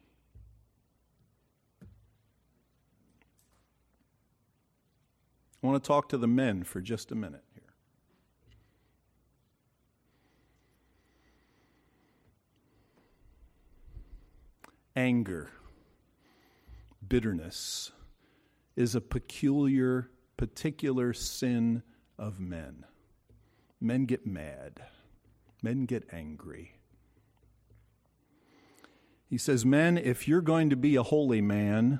I 5.61 5.67
want 5.67 5.83
to 5.83 5.87
talk 5.87 6.09
to 6.09 6.17
the 6.17 6.27
men 6.27 6.63
for 6.63 6.81
just 6.81 7.11
a 7.11 7.15
minute 7.15 7.43
here. 7.53 7.63
Anger, 14.95 15.49
bitterness 17.07 17.91
is 18.75 18.93
a 18.93 19.01
peculiar, 19.01 20.09
particular 20.37 21.13
sin 21.13 21.81
of 22.19 22.39
men. 22.39 22.85
Men 23.81 24.05
get 24.05 24.25
mad, 24.25 24.81
men 25.61 25.85
get 25.85 26.07
angry. 26.11 26.73
He 29.29 29.37
says, 29.37 29.65
Men, 29.65 29.97
if 29.97 30.27
you're 30.27 30.41
going 30.41 30.69
to 30.69 30.75
be 30.75 30.95
a 30.95 31.03
holy 31.03 31.41
man 31.41 31.99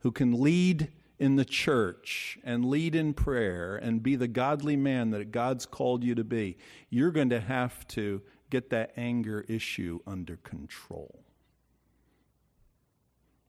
who 0.00 0.10
can 0.10 0.40
lead 0.40 0.90
in 1.22 1.36
the 1.36 1.44
church 1.44 2.36
and 2.42 2.64
lead 2.64 2.96
in 2.96 3.14
prayer 3.14 3.76
and 3.76 4.02
be 4.02 4.16
the 4.16 4.26
godly 4.26 4.74
man 4.74 5.10
that 5.10 5.30
God's 5.30 5.66
called 5.66 6.02
you 6.02 6.16
to 6.16 6.24
be, 6.24 6.56
you're 6.90 7.12
going 7.12 7.30
to 7.30 7.38
have 7.38 7.86
to 7.88 8.20
get 8.50 8.70
that 8.70 8.92
anger 8.96 9.44
issue 9.46 10.00
under 10.04 10.36
control. 10.38 11.22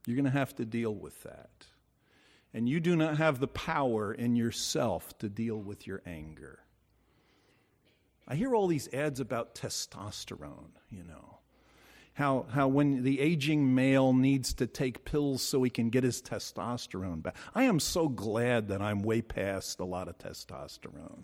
You're 0.05 0.15
going 0.15 0.31
to 0.31 0.37
have 0.37 0.53
to 0.57 0.65
deal 0.65 0.93
with 0.93 1.23
that. 1.23 1.65
And 2.53 2.69
you 2.69 2.79
do 2.79 2.95
not 2.95 3.17
have 3.17 3.39
the 3.39 3.47
power 3.47 4.13
in 4.13 4.35
yourself 4.35 5.17
to 5.17 5.27
deal 5.27 5.57
with 5.57 5.87
your 5.87 6.03
anger. 6.05 6.59
I 8.27 8.35
hear 8.35 8.53
all 8.53 8.67
these 8.67 8.87
ads 8.93 9.19
about 9.19 9.55
testosterone, 9.55 10.73
you 10.91 11.03
know 11.03 11.32
how, 12.13 12.45
how 12.51 12.67
when 12.67 13.03
the 13.03 13.19
aging 13.19 13.73
male 13.73 14.13
needs 14.13 14.53
to 14.55 14.67
take 14.67 15.03
pills 15.03 15.41
so 15.41 15.63
he 15.63 15.69
can 15.69 15.89
get 15.89 16.03
his 16.03 16.21
testosterone 16.21 17.23
back. 17.23 17.35
I 17.55 17.63
am 17.63 17.79
so 17.79 18.07
glad 18.07 18.67
that 18.67 18.81
I'm 18.81 19.01
way 19.01 19.21
past 19.21 19.79
a 19.79 19.85
lot 19.85 20.07
of 20.07 20.17
testosterone. 20.19 21.23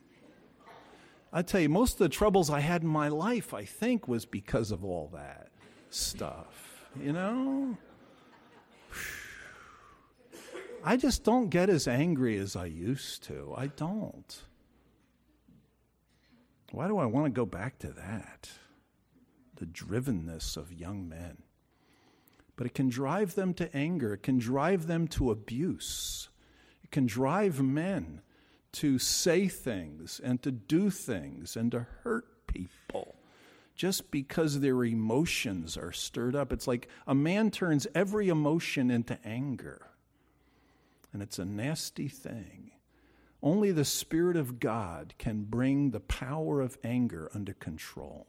I 1.31 1.43
tell 1.43 1.61
you, 1.61 1.69
most 1.69 1.93
of 1.93 1.99
the 1.99 2.09
troubles 2.09 2.49
I 2.49 2.59
had 2.59 2.81
in 2.81 2.87
my 2.87 3.07
life, 3.07 3.53
I 3.53 3.63
think, 3.63 4.07
was 4.07 4.25
because 4.25 4.71
of 4.71 4.83
all 4.83 5.11
that 5.13 5.49
stuff. 5.91 6.87
You 6.99 7.13
know? 7.13 7.77
I 10.83 10.97
just 10.97 11.23
don't 11.23 11.49
get 11.49 11.69
as 11.69 11.87
angry 11.87 12.37
as 12.37 12.55
I 12.55 12.65
used 12.65 13.23
to. 13.25 13.53
I 13.55 13.67
don't. 13.67 14.43
Why 16.71 16.87
do 16.87 16.97
I 16.97 17.05
want 17.05 17.25
to 17.25 17.31
go 17.31 17.45
back 17.45 17.77
to 17.79 17.89
that? 17.89 18.49
The 19.59 19.65
drivenness 19.65 20.57
of 20.57 20.73
young 20.73 21.07
men. 21.07 21.43
But 22.55 22.67
it 22.67 22.73
can 22.73 22.89
drive 22.89 23.35
them 23.35 23.53
to 23.55 23.73
anger, 23.75 24.13
it 24.13 24.23
can 24.23 24.39
drive 24.39 24.87
them 24.87 25.07
to 25.09 25.31
abuse, 25.31 26.29
it 26.83 26.91
can 26.91 27.05
drive 27.05 27.61
men 27.61 28.21
to 28.71 28.99
say 28.99 29.47
things 29.47 30.19
and 30.23 30.41
to 30.41 30.51
do 30.51 30.89
things 30.89 31.55
and 31.55 31.71
to 31.71 31.87
hurt 32.03 32.47
people 32.47 33.15
just 33.79 34.11
because 34.11 34.59
their 34.59 34.83
emotions 34.83 35.77
are 35.77 35.93
stirred 35.93 36.35
up. 36.35 36.51
It's 36.51 36.67
like 36.67 36.89
a 37.07 37.15
man 37.15 37.49
turns 37.49 37.87
every 37.95 38.27
emotion 38.27 38.91
into 38.91 39.17
anger, 39.23 39.87
and 41.13 41.21
it's 41.21 41.39
a 41.39 41.45
nasty 41.45 42.09
thing. 42.09 42.71
Only 43.41 43.71
the 43.71 43.85
Spirit 43.85 44.35
of 44.35 44.59
God 44.59 45.13
can 45.17 45.45
bring 45.45 45.91
the 45.91 46.01
power 46.01 46.59
of 46.59 46.77
anger 46.83 47.31
under 47.33 47.53
control. 47.53 48.27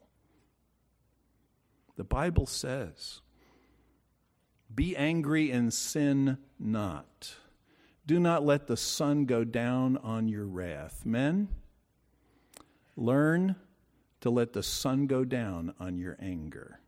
The 2.01 2.05
Bible 2.05 2.47
says, 2.47 3.21
Be 4.75 4.97
angry 4.97 5.51
and 5.51 5.71
sin 5.71 6.39
not. 6.59 7.35
Do 8.07 8.19
not 8.19 8.43
let 8.43 8.69
the 8.69 8.77
sun 8.79 9.27
go 9.27 9.45
down 9.45 9.99
on 9.99 10.27
your 10.27 10.47
wrath. 10.47 11.05
Men, 11.05 11.49
learn 12.97 13.55
to 14.23 14.31
let 14.31 14.55
the 14.55 14.63
sun 14.63 15.09
go 15.09 15.25
down 15.25 15.75
on 15.79 15.99
your 15.99 16.17
anger. 16.23 16.81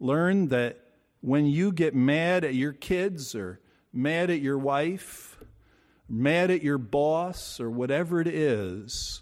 Learn 0.00 0.48
that 0.48 0.80
when 1.20 1.46
you 1.46 1.70
get 1.70 1.94
mad 1.94 2.42
at 2.42 2.56
your 2.56 2.72
kids 2.72 3.36
or 3.36 3.60
mad 3.92 4.28
at 4.28 4.40
your 4.40 4.58
wife, 4.58 5.38
mad 6.08 6.50
at 6.50 6.64
your 6.64 6.78
boss, 6.78 7.60
or 7.60 7.70
whatever 7.70 8.20
it 8.20 8.26
is, 8.26 9.21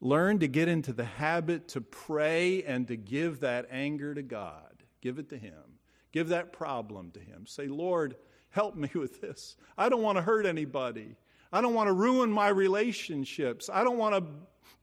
Learn 0.00 0.38
to 0.38 0.48
get 0.48 0.68
into 0.68 0.92
the 0.92 1.04
habit 1.04 1.68
to 1.68 1.80
pray 1.80 2.62
and 2.62 2.86
to 2.88 2.96
give 2.96 3.40
that 3.40 3.66
anger 3.70 4.14
to 4.14 4.22
God. 4.22 4.84
Give 5.00 5.18
it 5.18 5.28
to 5.30 5.38
Him. 5.38 5.78
Give 6.12 6.28
that 6.28 6.52
problem 6.52 7.10
to 7.12 7.20
Him. 7.20 7.46
Say, 7.46 7.66
Lord, 7.66 8.16
help 8.50 8.76
me 8.76 8.90
with 8.94 9.20
this. 9.20 9.56
I 9.76 9.88
don't 9.88 10.02
want 10.02 10.16
to 10.16 10.22
hurt 10.22 10.46
anybody. 10.46 11.16
I 11.52 11.60
don't 11.60 11.74
want 11.74 11.88
to 11.88 11.94
ruin 11.94 12.30
my 12.30 12.48
relationships. 12.48 13.70
I 13.72 13.82
don't 13.82 13.98
want 13.98 14.14
to 14.14 14.30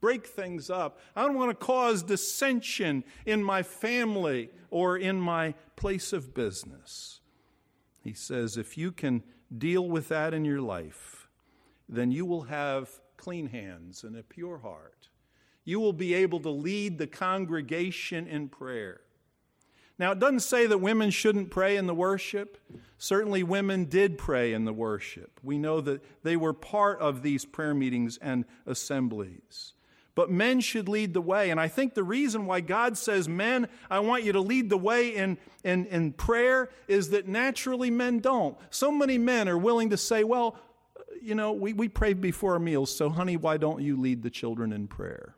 break 0.01 0.27
things 0.27 0.69
up. 0.69 0.99
I 1.15 1.23
don't 1.23 1.35
want 1.35 1.51
to 1.51 1.65
cause 1.65 2.03
dissension 2.03 3.03
in 3.25 3.43
my 3.43 3.63
family 3.63 4.49
or 4.69 4.97
in 4.97 5.19
my 5.19 5.53
place 5.75 6.11
of 6.11 6.33
business. 6.33 7.21
He 8.03 8.13
says, 8.13 8.57
if 8.57 8.77
you 8.77 8.91
can 8.91 9.23
deal 9.55 9.87
with 9.87 10.09
that 10.09 10.33
in 10.33 10.45
your 10.45 10.61
life, 10.61 11.27
then 11.87 12.11
you 12.11 12.25
will 12.25 12.43
have 12.43 12.89
clean 13.25 13.47
hands 13.47 14.03
and 14.03 14.15
a 14.15 14.21
pure 14.21 14.59
heart. 14.59 15.09
You 15.63 15.79
will 15.79 15.93
be 15.93 16.13
able 16.13 16.39
to 16.41 16.51
lead 16.51 16.99
the 16.99 17.07
congregation 17.07 18.27
in 18.27 18.49
prayer. 18.49 19.01
Now, 19.97 20.11
it 20.11 20.19
doesn't 20.19 20.41
say 20.41 20.67
that 20.67 20.77
women 20.77 21.09
shouldn't 21.09 21.49
pray 21.49 21.75
in 21.75 21.87
the 21.87 21.95
worship. 21.95 22.59
Certainly, 22.99 23.41
women 23.41 23.85
did 23.85 24.19
pray 24.19 24.53
in 24.53 24.65
the 24.65 24.73
worship. 24.73 25.39
We 25.41 25.57
know 25.57 25.81
that 25.81 26.03
they 26.21 26.37
were 26.37 26.53
part 26.53 26.99
of 26.99 27.23
these 27.23 27.45
prayer 27.45 27.73
meetings 27.73 28.19
and 28.21 28.45
assemblies. 28.67 29.73
but 30.13 30.31
men 30.31 30.61
should 30.61 30.87
lead 30.87 31.13
the 31.13 31.21
way. 31.21 31.49
And 31.49 31.59
I 31.59 31.67
think 31.67 31.95
the 31.95 32.03
reason 32.03 32.45
why 32.45 32.61
God 32.61 32.95
says, 32.95 33.27
Men, 33.27 33.67
I 33.89 33.99
want 33.99 34.23
you 34.23 34.33
to 34.33 34.39
lead 34.39 34.69
the 34.69 34.77
way 34.77 35.15
in, 35.15 35.37
in, 35.63 35.87
in 35.87 36.13
prayer 36.13 36.69
is 36.87 37.09
that 37.09 37.27
naturally 37.27 37.89
men 37.89 38.19
don't. 38.19 38.55
So 38.69 38.91
many 38.91 39.17
men 39.17 39.49
are 39.49 39.57
willing 39.57 39.89
to 39.89 39.97
say, 39.97 40.23
Well, 40.23 40.57
you 41.25 41.33
know, 41.33 41.53
we, 41.53 41.73
we 41.73 41.89
pray 41.89 42.13
before 42.13 42.53
our 42.53 42.59
meals, 42.59 42.95
so 42.95 43.09
honey, 43.09 43.35
why 43.35 43.57
don't 43.57 43.81
you 43.81 43.99
lead 43.99 44.21
the 44.21 44.29
children 44.29 44.71
in 44.71 44.87
prayer? 44.87 45.35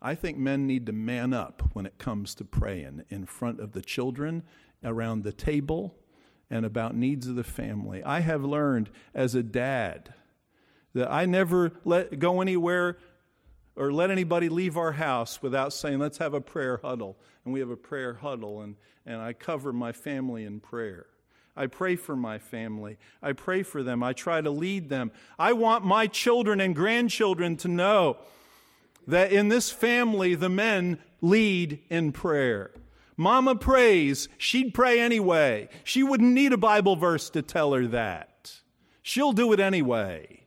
I 0.00 0.14
think 0.14 0.38
men 0.38 0.66
need 0.66 0.86
to 0.86 0.92
man 0.92 1.32
up 1.32 1.62
when 1.72 1.84
it 1.84 1.98
comes 1.98 2.36
to 2.36 2.44
praying 2.44 3.04
in 3.08 3.26
front 3.26 3.60
of 3.60 3.72
the 3.72 3.82
children, 3.82 4.44
around 4.84 5.24
the 5.24 5.32
table, 5.32 5.96
and 6.50 6.64
about 6.64 6.94
needs 6.94 7.26
of 7.26 7.34
the 7.34 7.44
family. 7.44 8.02
I 8.04 8.20
have 8.20 8.44
learned 8.44 8.90
as 9.14 9.34
a 9.34 9.42
dad 9.42 10.14
that 10.94 11.10
I 11.10 11.26
never 11.26 11.72
let 11.84 12.18
go 12.18 12.40
anywhere 12.40 12.98
or 13.74 13.92
let 13.92 14.10
anybody 14.10 14.48
leave 14.48 14.76
our 14.76 14.92
house 14.92 15.42
without 15.42 15.72
saying, 15.72 15.98
let's 15.98 16.18
have 16.18 16.34
a 16.34 16.40
prayer 16.40 16.78
huddle. 16.82 17.18
And 17.44 17.52
we 17.52 17.60
have 17.60 17.70
a 17.70 17.76
prayer 17.76 18.14
huddle, 18.14 18.60
and, 18.60 18.76
and 19.04 19.20
I 19.20 19.32
cover 19.32 19.72
my 19.72 19.90
family 19.90 20.44
in 20.44 20.60
prayer. 20.60 21.06
I 21.56 21.66
pray 21.66 21.96
for 21.96 22.16
my 22.16 22.38
family. 22.38 22.98
I 23.22 23.32
pray 23.32 23.62
for 23.62 23.82
them. 23.82 24.02
I 24.02 24.12
try 24.12 24.40
to 24.40 24.50
lead 24.50 24.88
them. 24.88 25.12
I 25.38 25.52
want 25.52 25.84
my 25.84 26.06
children 26.06 26.60
and 26.60 26.74
grandchildren 26.74 27.56
to 27.58 27.68
know 27.68 28.16
that 29.06 29.32
in 29.32 29.48
this 29.48 29.70
family, 29.70 30.34
the 30.34 30.48
men 30.48 30.98
lead 31.20 31.80
in 31.90 32.12
prayer. 32.12 32.70
Mama 33.16 33.54
prays. 33.54 34.28
She'd 34.38 34.72
pray 34.72 34.98
anyway. 34.98 35.68
She 35.84 36.02
wouldn't 36.02 36.32
need 36.32 36.52
a 36.52 36.58
Bible 36.58 36.96
verse 36.96 37.28
to 37.30 37.42
tell 37.42 37.74
her 37.74 37.86
that. 37.88 38.60
She'll 39.02 39.32
do 39.32 39.52
it 39.52 39.60
anyway. 39.60 40.46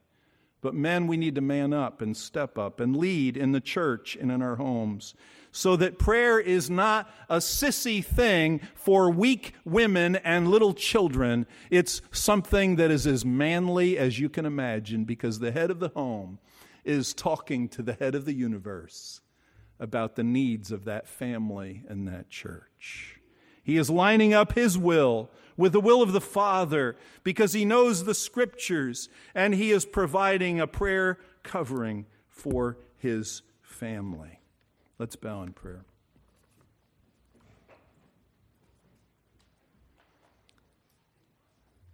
But 0.61 0.73
men, 0.73 1.05
we 1.05 1.17
need 1.17 1.35
to 1.35 1.41
man 1.41 1.73
up 1.73 2.01
and 2.01 2.17
step 2.17 2.57
up 2.57 2.79
and 2.79 2.95
lead 2.95 3.37
in 3.37 3.51
the 3.51 3.61
church 3.61 4.17
and 4.19 4.31
in 4.31 4.41
our 4.41 4.55
homes 4.55 5.13
so 5.55 5.77
that 5.77 5.97
prayer 5.97 6.37
is 6.37 6.69
not 6.69 7.09
a 7.29 7.37
sissy 7.37 8.03
thing 8.03 8.59
for 8.75 9.09
weak 9.09 9.53
women 9.63 10.17
and 10.17 10.49
little 10.49 10.73
children. 10.73 11.47
It's 11.69 12.01
something 12.11 12.75
that 12.75 12.91
is 12.91 13.07
as 13.07 13.23
manly 13.23 13.97
as 13.97 14.19
you 14.19 14.27
can 14.27 14.45
imagine 14.45 15.05
because 15.05 15.39
the 15.39 15.53
head 15.53 15.71
of 15.71 15.79
the 15.79 15.93
home 15.95 16.39
is 16.83 17.13
talking 17.13 17.69
to 17.69 17.81
the 17.81 17.93
head 17.93 18.15
of 18.15 18.25
the 18.25 18.33
universe 18.33 19.21
about 19.79 20.17
the 20.17 20.25
needs 20.25 20.73
of 20.73 20.83
that 20.85 21.07
family 21.07 21.83
and 21.87 22.05
that 22.05 22.29
church. 22.29 23.21
He 23.63 23.77
is 23.77 23.89
lining 23.89 24.33
up 24.33 24.55
his 24.55 24.77
will 24.77 25.31
with 25.55 25.71
the 25.71 25.79
will 25.79 26.01
of 26.01 26.11
the 26.11 26.19
Father 26.19 26.97
because 27.23 27.53
he 27.53 27.63
knows 27.63 28.03
the 28.03 28.13
scriptures 28.13 29.07
and 29.33 29.55
he 29.55 29.71
is 29.71 29.85
providing 29.85 30.59
a 30.59 30.67
prayer 30.67 31.17
covering 31.43 32.07
for 32.27 32.77
his 32.97 33.41
family. 33.61 34.41
Let's 34.97 35.15
bow 35.15 35.43
in 35.43 35.51
prayer. 35.51 35.83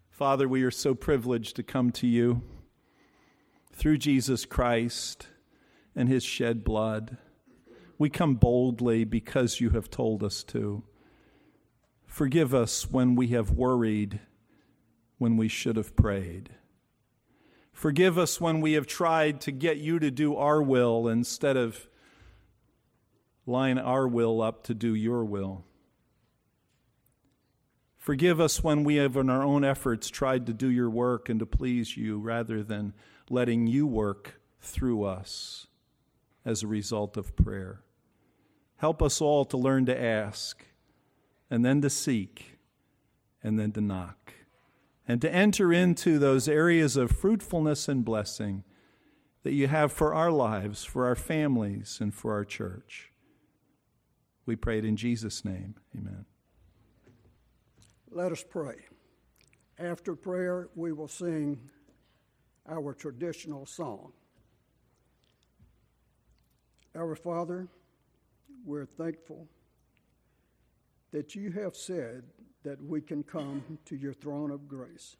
Father, 0.09 0.47
we 0.47 0.61
are 0.61 0.71
so 0.71 0.93
privileged 0.93 1.55
to 1.55 1.63
come 1.63 1.91
to 1.93 2.05
you 2.05 2.43
through 3.73 3.97
Jesus 3.97 4.45
Christ 4.45 5.27
and 5.95 6.07
his 6.07 6.23
shed 6.23 6.63
blood. 6.63 7.17
We 7.97 8.09
come 8.09 8.35
boldly 8.35 9.03
because 9.03 9.59
you 9.59 9.71
have 9.71 9.89
told 9.89 10.23
us 10.23 10.43
to. 10.45 10.83
Forgive 12.05 12.53
us 12.53 12.91
when 12.91 13.15
we 13.15 13.29
have 13.29 13.51
worried 13.51 14.19
when 15.17 15.37
we 15.37 15.47
should 15.47 15.75
have 15.75 15.95
prayed. 15.95 16.49
Forgive 17.71 18.17
us 18.17 18.39
when 18.39 18.61
we 18.61 18.73
have 18.73 18.85
tried 18.85 19.41
to 19.41 19.51
get 19.51 19.77
you 19.77 19.97
to 19.97 20.11
do 20.11 20.35
our 20.35 20.61
will 20.61 21.07
instead 21.07 21.57
of 21.57 21.87
line 23.45 23.77
our 23.77 24.07
will 24.07 24.41
up 24.41 24.63
to 24.63 24.73
do 24.73 24.93
your 24.93 25.23
will. 25.25 25.65
Forgive 27.97 28.39
us 28.39 28.63
when 28.63 28.83
we 28.83 28.95
have, 28.95 29.15
in 29.15 29.29
our 29.29 29.43
own 29.43 29.63
efforts, 29.63 30.09
tried 30.09 30.47
to 30.47 30.53
do 30.53 30.69
your 30.69 30.89
work 30.89 31.29
and 31.29 31.39
to 31.39 31.45
please 31.45 31.95
you 31.95 32.17
rather 32.17 32.63
than 32.63 32.93
letting 33.29 33.67
you 33.67 33.85
work 33.85 34.41
through 34.59 35.03
us 35.03 35.67
as 36.43 36.63
a 36.63 36.67
result 36.67 37.15
of 37.15 37.35
prayer. 37.35 37.83
Help 38.77 39.03
us 39.03 39.21
all 39.21 39.45
to 39.45 39.57
learn 39.57 39.85
to 39.85 40.01
ask 40.01 40.65
and 41.51 41.63
then 41.63 41.81
to 41.81 41.89
seek, 41.89 42.57
and 43.43 43.59
then 43.59 43.71
to 43.73 43.81
knock, 43.81 44.33
and 45.07 45.21
to 45.21 45.31
enter 45.31 45.73
into 45.73 46.17
those 46.17 46.47
areas 46.47 46.95
of 46.95 47.11
fruitfulness 47.11 47.87
and 47.89 48.05
blessing 48.05 48.63
that 49.43 49.51
you 49.51 49.67
have 49.67 49.91
for 49.91 50.15
our 50.15 50.31
lives, 50.31 50.85
for 50.85 51.05
our 51.05 51.15
families, 51.15 51.99
and 52.01 52.15
for 52.15 52.33
our 52.33 52.45
church. 52.45 53.10
We 54.45 54.55
pray 54.55 54.79
it 54.79 54.85
in 54.85 54.95
Jesus' 54.95 55.45
name. 55.45 55.75
Amen. 55.95 56.25
Let 58.09 58.31
us 58.31 58.43
pray. 58.47 58.75
After 59.79 60.15
prayer, 60.15 60.69
we 60.75 60.91
will 60.91 61.07
sing 61.07 61.59
our 62.69 62.93
traditional 62.93 63.65
song. 63.65 64.11
Our 66.95 67.15
Father, 67.15 67.67
we're 68.65 68.85
thankful 68.85 69.47
that 71.11 71.35
you 71.35 71.51
have 71.51 71.75
said 71.75 72.23
that 72.63 72.83
we 72.83 73.01
can 73.01 73.23
come 73.23 73.77
to 73.85 73.95
your 73.95 74.13
throne 74.13 74.51
of 74.51 74.67
grace. 74.67 75.15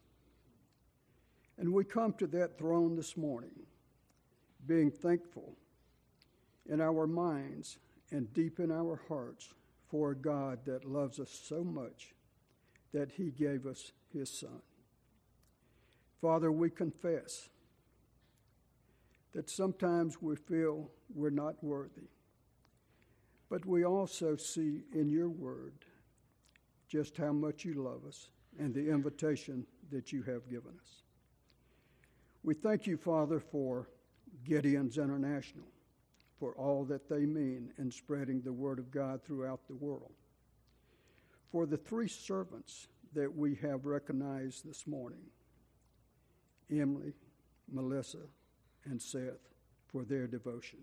And 1.57 1.71
we 1.71 1.83
come 1.83 2.13
to 2.13 2.27
that 2.27 2.57
throne 2.57 2.95
this 2.95 3.15
morning, 3.15 3.55
being 4.67 4.91
thankful 4.91 5.55
in 6.69 6.81
our 6.81 7.07
minds 7.07 7.77
and 8.11 8.33
deep 8.33 8.59
in 8.59 8.71
our 8.71 9.01
hearts 9.07 9.53
for 9.89 10.11
a 10.11 10.15
God 10.15 10.59
that 10.65 10.85
loves 10.85 11.19
us 11.19 11.41
so 11.47 11.63
much 11.63 12.13
that 12.93 13.11
he 13.11 13.31
gave 13.31 13.65
us 13.65 13.91
his 14.13 14.29
Son. 14.29 14.61
Father, 16.21 16.51
we 16.51 16.69
confess 16.69 17.49
that 19.33 19.49
sometimes 19.49 20.21
we 20.21 20.35
feel 20.35 20.89
we're 21.15 21.29
not 21.29 21.63
worthy. 21.63 22.09
But 23.49 23.65
we 23.65 23.85
also 23.85 24.35
see 24.35 24.83
in 24.93 25.09
your 25.09 25.29
word 25.29 25.73
just 26.87 27.17
how 27.17 27.31
much 27.31 27.65
you 27.65 27.73
love 27.73 28.05
us 28.07 28.29
and 28.59 28.73
the 28.73 28.89
invitation 28.89 29.65
that 29.91 30.11
you 30.11 30.23
have 30.23 30.49
given 30.49 30.71
us. 30.81 31.03
We 32.43 32.53
thank 32.53 32.87
you, 32.87 32.97
Father, 32.97 33.39
for 33.39 33.89
Gideons 34.47 34.97
International, 34.97 35.65
for 36.41 36.53
all 36.53 36.83
that 36.85 37.07
they 37.07 37.23
mean 37.23 37.71
in 37.77 37.91
spreading 37.91 38.41
the 38.41 38.51
word 38.51 38.79
of 38.79 38.89
God 38.89 39.23
throughout 39.23 39.59
the 39.67 39.75
world. 39.75 40.11
For 41.51 41.67
the 41.67 41.77
three 41.77 42.07
servants 42.07 42.87
that 43.13 43.37
we 43.37 43.53
have 43.61 43.85
recognized 43.85 44.67
this 44.67 44.87
morning 44.87 45.21
Emily, 46.71 47.13
Melissa, 47.71 48.25
and 48.85 48.99
Seth 48.99 49.51
for 49.85 50.03
their 50.03 50.25
devotion. 50.25 50.79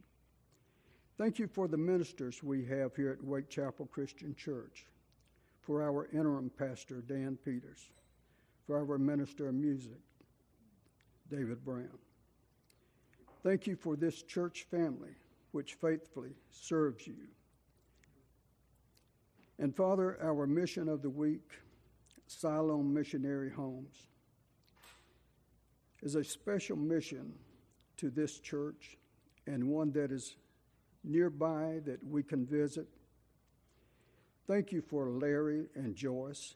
Thank 1.16 1.40
you 1.40 1.48
for 1.48 1.66
the 1.66 1.76
ministers 1.76 2.40
we 2.40 2.64
have 2.66 2.94
here 2.94 3.10
at 3.10 3.24
Wake 3.24 3.48
Chapel 3.48 3.86
Christian 3.86 4.36
Church, 4.36 4.86
for 5.60 5.82
our 5.82 6.08
interim 6.12 6.52
pastor, 6.56 7.02
Dan 7.08 7.36
Peters, 7.44 7.88
for 8.64 8.78
our 8.78 8.96
minister 8.96 9.48
of 9.48 9.54
music, 9.56 9.98
David 11.28 11.64
Brown. 11.64 11.98
Thank 13.42 13.66
you 13.66 13.74
for 13.74 13.96
this 13.96 14.22
church 14.22 14.66
family 14.70 15.16
which 15.52 15.74
faithfully 15.74 16.32
serves 16.50 17.06
you. 17.06 17.28
And 19.58 19.74
Father, 19.74 20.18
our 20.22 20.46
mission 20.46 20.88
of 20.88 21.02
the 21.02 21.10
week, 21.10 21.50
Siloam 22.26 22.92
Missionary 22.92 23.50
Homes, 23.50 24.06
is 26.02 26.14
a 26.14 26.22
special 26.22 26.76
mission 26.76 27.32
to 27.96 28.10
this 28.10 28.38
church 28.38 28.96
and 29.46 29.68
one 29.68 29.90
that 29.92 30.12
is 30.12 30.36
nearby 31.02 31.80
that 31.84 31.98
we 32.04 32.22
can 32.22 32.46
visit. 32.46 32.86
Thank 34.46 34.72
you 34.72 34.80
for 34.80 35.10
Larry 35.10 35.66
and 35.74 35.96
Joyce 35.96 36.54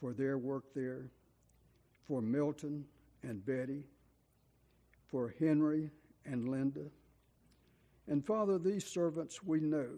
for 0.00 0.12
their 0.12 0.38
work 0.38 0.64
there, 0.74 1.10
for 2.06 2.20
Milton 2.20 2.84
and 3.22 3.44
Betty, 3.44 3.84
for 5.08 5.34
Henry 5.38 5.90
and 6.24 6.48
Linda. 6.48 6.84
And 8.08 8.24
Father, 8.24 8.58
these 8.58 8.84
servants 8.84 9.42
we 9.42 9.60
know 9.60 9.88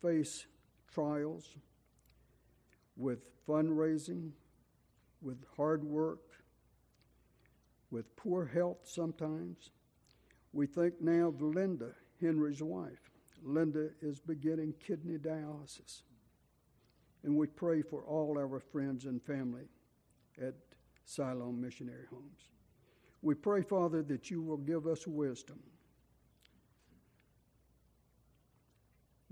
face 0.00 0.46
trials 0.92 1.56
with 2.96 3.20
fundraising, 3.48 4.30
with 5.20 5.44
hard 5.56 5.82
work, 5.82 6.20
with 7.90 8.14
poor 8.16 8.46
health 8.46 8.78
sometimes. 8.84 9.70
We 10.52 10.66
think 10.66 11.00
now 11.00 11.28
of 11.28 11.40
Linda 11.40 11.90
Henry's 12.20 12.62
wife. 12.62 13.10
Linda 13.44 13.88
is 14.00 14.20
beginning 14.20 14.74
kidney 14.84 15.18
dialysis. 15.18 16.02
And 17.24 17.36
we 17.36 17.46
pray 17.46 17.82
for 17.82 18.02
all 18.02 18.38
our 18.38 18.60
friends 18.60 19.04
and 19.04 19.22
family 19.22 19.68
at 20.40 20.54
Siloam 21.04 21.60
Missionary 21.60 22.06
Homes. 22.10 22.50
We 23.22 23.34
pray, 23.34 23.62
Father, 23.62 24.02
that 24.04 24.30
you 24.30 24.42
will 24.42 24.56
give 24.56 24.86
us 24.86 25.06
wisdom. 25.06 25.60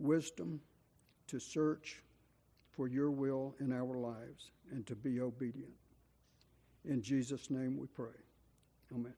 Wisdom 0.00 0.60
to 1.26 1.38
search 1.38 2.02
for 2.70 2.88
your 2.88 3.10
will 3.10 3.54
in 3.60 3.72
our 3.72 3.98
lives 3.98 4.50
and 4.72 4.86
to 4.86 4.96
be 4.96 5.20
obedient. 5.20 5.74
In 6.84 7.02
Jesus' 7.02 7.50
name 7.50 7.76
we 7.78 7.86
pray. 7.86 8.16
Amen. 8.94 9.14